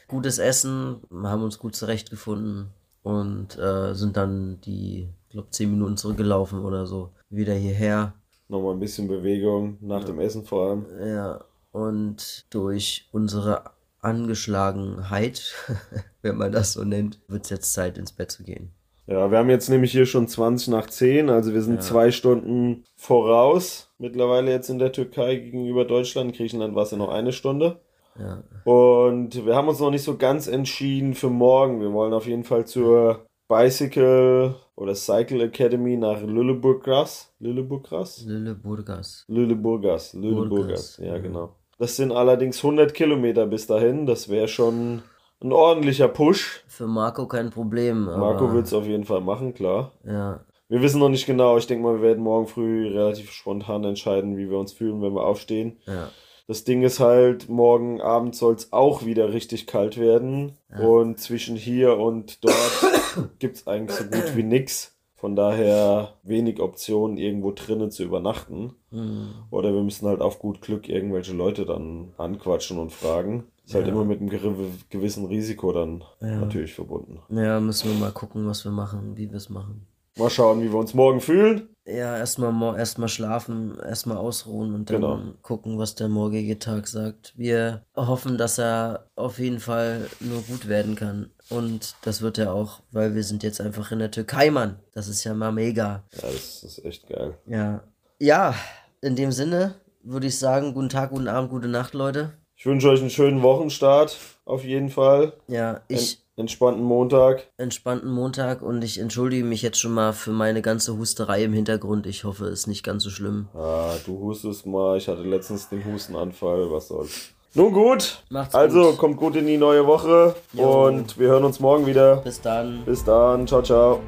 Gutes 0.08 0.40
Essen, 0.40 1.02
haben 1.24 1.44
uns 1.44 1.60
gut 1.60 1.76
zurechtgefunden 1.76 2.72
und 3.04 3.58
äh, 3.60 3.94
sind 3.94 4.18
dann 4.18 4.60
die, 4.62 5.10
ich 5.28 5.30
glaube, 5.30 5.50
zehn 5.52 5.70
Minuten 5.72 5.98
zurückgelaufen 5.98 6.66
oder 6.66 6.88
so, 6.88 7.12
wieder 7.30 7.54
hierher. 7.54 8.14
Nochmal 8.48 8.74
ein 8.74 8.80
bisschen 8.80 9.08
Bewegung, 9.08 9.78
nach 9.82 10.04
dem 10.04 10.20
Essen 10.20 10.44
vor 10.46 10.70
allem. 10.70 10.86
Ja, 11.06 11.44
und 11.72 12.46
durch 12.50 13.10
unsere 13.12 13.64
Angeschlagenheit, 14.00 15.54
wenn 16.22 16.38
man 16.38 16.52
das 16.52 16.74
so 16.74 16.84
nennt, 16.84 17.20
wird 17.28 17.44
es 17.44 17.50
jetzt 17.50 17.74
Zeit, 17.74 17.98
ins 17.98 18.12
Bett 18.14 18.32
zu 18.32 18.44
gehen. 18.44 18.72
Ja, 19.08 19.32
wir 19.32 19.38
haben 19.38 19.50
jetzt 19.50 19.70
nämlich 19.70 19.94
hier 19.94 20.06
schon 20.06 20.28
20 20.28 20.68
nach 20.68 20.88
10, 20.88 21.30
also 21.30 21.54
wir 21.54 21.62
sind 21.62 21.82
zwei 21.82 22.12
Stunden 22.12 22.84
voraus. 22.98 23.90
Mittlerweile 23.98 24.52
jetzt 24.52 24.70
in 24.70 24.80
der 24.80 24.92
Türkei 24.92 25.38
gegenüber 25.38 25.86
Deutschland. 25.86 26.36
Griechenland 26.36 26.76
war 26.76 26.84
es 26.84 26.92
ja 26.92 26.98
noch 26.98 27.10
eine 27.10 27.32
Stunde. 27.32 27.80
Ja, 28.20 28.44
Und 28.66 29.46
wir 29.46 29.56
haben 29.56 29.70
uns 29.70 29.80
noch 29.80 29.92
nicht 29.92 30.04
so 30.04 30.18
ganz 30.18 30.48
entschieden 30.48 31.14
für 31.14 31.30
morgen. 31.30 31.80
Wir 31.80 31.94
wollen 31.94 32.14
auf 32.14 32.28
jeden 32.28 32.44
Fall 32.44 32.66
zur 32.66 33.26
Bicycle 33.48 34.56
oder 34.76 34.94
Cycle 34.94 35.42
Academy 35.42 35.96
nach 35.96 36.22
Lüleburgras. 36.22 37.34
Lüleburgras? 37.40 38.26
Lüleburgas. 38.26 39.26
Lüleburgas, 39.30 40.14
Burgas, 40.14 40.98
ja 40.98 41.16
ja. 41.16 41.18
genau. 41.20 41.56
Das 41.80 41.96
sind 41.96 42.12
allerdings 42.12 42.58
100 42.58 42.94
Kilometer 42.94 43.46
bis 43.46 43.68
dahin. 43.68 44.06
Das 44.06 44.30
wäre 44.30 44.48
schon 44.48 45.04
ein 45.42 45.52
ordentlicher 45.52 46.08
Push. 46.08 46.64
Für 46.68 46.88
Marco 46.88 47.28
kein 47.28 47.50
Problem. 47.50 48.06
Marco 48.06 48.54
wird 48.54 48.66
es 48.66 48.74
auf 48.74 48.86
jeden 48.86 49.06
Fall 49.06 49.22
machen, 49.22 49.54
klar. 49.54 49.92
Ja, 50.04 50.42
Wir 50.70 50.82
wissen 50.82 51.00
noch 51.00 51.10
nicht 51.10 51.26
genau. 51.26 51.58
Ich 51.58 51.68
denke 51.68 51.84
mal, 51.84 51.96
wir 51.96 52.02
werden 52.02 52.24
morgen 52.24 52.48
früh 52.48 52.88
relativ 52.88 53.32
spontan 53.32 53.84
entscheiden, 53.84 54.36
wie 54.38 54.50
wir 54.50 54.58
uns 54.58 54.74
fühlen, 54.74 55.02
wenn 55.02 55.14
wir 55.14 55.24
aufstehen. 55.26 55.78
ja. 55.86 56.10
Das 56.50 56.64
Ding 56.64 56.82
ist 56.84 57.02
halt, 57.02 57.50
morgen 57.50 58.00
Abend 58.00 58.34
soll 58.34 58.54
es 58.56 58.72
auch 58.72 59.04
wieder 59.04 59.34
richtig 59.34 59.68
kalt 59.68 59.98
werden. 59.98 60.54
Und 60.80 61.20
zwischen 61.20 61.58
hier 61.58 61.98
und 61.98 62.42
dort 62.42 63.36
gibt 63.40 63.58
es 63.58 63.68
eigentlich 63.68 63.98
so 63.98 64.06
gut 64.06 64.34
wie 64.38 64.44
nix. 64.44 64.96
Von 65.16 65.36
daher 65.36 66.14
wenig 66.24 66.62
Optionen, 66.62 67.18
irgendwo 67.18 67.52
drinnen 67.52 67.92
zu 67.92 68.04
übernachten. 68.04 68.76
Hm. 68.92 69.28
Oder 69.50 69.74
wir 69.74 69.82
müssen 69.82 70.08
halt 70.08 70.22
auf 70.22 70.40
gut 70.40 70.62
Glück 70.62 70.88
irgendwelche 70.88 71.34
Leute 71.34 71.66
dann 71.66 72.14
anquatschen 72.18 72.80
und 72.80 72.94
fragen. 72.94 73.44
Ist 73.68 73.76
halt 73.76 73.86
Ja. 73.88 73.92
immer 73.92 74.06
mit 74.06 74.22
einem 74.22 74.30
gewi- 74.30 74.72
gewissen 74.90 75.26
Risiko 75.26 75.74
dann 75.74 76.02
natürlich 76.22 76.74
verbunden. 76.74 77.20
Ja, 77.30 77.60
müssen 77.60 77.90
wir 77.92 78.00
mal 78.00 78.12
gucken, 78.14 78.48
was 78.48 78.64
wir 78.64 78.72
machen, 78.72 79.18
wie 79.18 79.30
wir 79.30 79.36
es 79.36 79.50
machen. 79.50 79.86
Mal 80.18 80.30
schauen, 80.30 80.62
wie 80.62 80.72
wir 80.72 80.78
uns 80.80 80.94
morgen 80.94 81.20
fühlen. 81.20 81.68
Ja, 81.86 82.18
erstmal 82.18 82.78
erstmal 82.80 83.10
schlafen, 83.10 83.78
erstmal 83.80 84.18
ausruhen 84.18 84.74
und 84.74 84.90
dann 84.90 85.02
Genau. 85.02 85.20
gucken, 85.42 85.78
was 85.78 85.96
der 85.96 86.08
morgige 86.08 86.58
Tag 86.58 86.88
sagt. 86.88 87.34
Wir 87.38 87.84
hoffen, 87.96 88.38
dass 88.38 88.58
er 88.58 89.08
auf 89.16 89.38
jeden 89.38 89.60
Fall 89.60 90.08
nur 90.22 90.42
gut 90.44 90.68
werden 90.70 90.96
kann. 90.96 91.30
Und 91.50 91.96
das 92.04 92.22
wird 92.22 92.38
er 92.38 92.54
auch, 92.54 92.82
weil 92.92 93.16
wir 93.16 93.24
sind 93.24 93.44
jetzt 93.44 93.60
einfach 93.62 93.92
in 93.92 94.00
der 94.00 94.12
Türkei, 94.12 94.50
Mann. 94.50 94.80
Das 94.94 95.08
ist 95.10 95.24
ja 95.26 95.34
mal 95.34 95.52
mega. 95.52 96.04
Ja, 96.16 96.22
das 96.24 96.64
ist 96.64 96.84
echt 96.86 97.08
geil. 97.10 97.38
Ja. 97.46 97.84
Ja, 98.20 98.56
in 99.02 99.16
dem 99.18 99.32
Sinne 99.34 99.76
würde 100.04 100.28
ich 100.28 100.40
sagen, 100.40 100.74
guten 100.74 100.90
Tag, 100.90 101.10
guten 101.12 101.28
Abend, 101.28 101.50
gute 101.52 101.68
Nacht, 101.68 101.94
Leute. 101.94 102.32
Ich 102.60 102.66
wünsche 102.66 102.90
euch 102.90 103.02
einen 103.02 103.12
schönen 103.12 103.44
Wochenstart. 103.44 104.18
Auf 104.44 104.64
jeden 104.64 104.90
Fall. 104.90 105.34
Ja, 105.48 105.82
ich 105.88 106.24
En 106.36 106.44
entspannten 106.44 106.84
Montag. 106.84 107.48
entspannten 107.58 108.10
Montag 108.10 108.64
und 108.64 108.84
ich 108.84 109.00
entschuldige 109.00 109.44
mich 109.46 109.62
jetzt 109.62 109.80
schon 109.80 109.94
mal 109.94 110.12
für 110.12 110.32
meine 110.32 110.64
ganze 110.64 110.98
Husterei 110.98 111.44
im 111.44 111.54
Hintergrund. 111.54 112.08
Ich 112.08 112.24
hoffe, 112.24 112.46
es 112.46 112.62
ist 112.62 112.68
nicht 112.68 112.84
ganz 112.84 113.04
so 113.04 113.12
schlimm. 113.12 113.48
Ah, 113.54 113.94
du 114.08 114.20
hustest 114.20 114.66
mal. 114.66 114.98
Ich 114.98 115.08
hatte 115.08 115.22
letztens 115.22 115.70
den 115.70 115.86
Hustenanfall. 115.86 116.72
Was 116.72 116.88
soll's. 116.88 117.30
Nun 117.54 117.74
gut. 117.74 118.24
Macht's 118.32 118.56
also, 118.56 118.90
gut. 118.90 118.98
kommt 118.98 119.18
gut 119.18 119.36
in 119.36 119.46
die 119.46 119.58
neue 119.58 119.86
Woche. 119.86 120.36
Jo. 120.54 120.88
Und 120.88 121.20
wir 121.20 121.28
hören 121.28 121.44
uns 121.44 121.60
morgen 121.60 121.86
wieder. 121.86 122.18
Bis 122.18 122.42
dann. 122.42 122.84
Bis 122.86 123.04
dann. 123.04 123.46
Ciao, 123.46 123.62
ciao. 123.62 124.00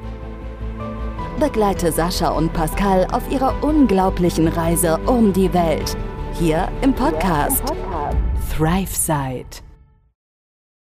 Begleite 1.38 1.92
Sascha 1.92 2.30
und 2.30 2.52
Pascal 2.52 3.06
auf 3.12 3.30
ihrer 3.30 3.54
unglaublichen 3.62 4.48
Reise 4.48 4.98
um 5.06 5.32
die 5.32 5.52
Welt. 5.54 5.96
Hier 6.34 6.68
im 6.82 6.92
Podcast 6.94 7.62
ThriveSide. 8.50 9.60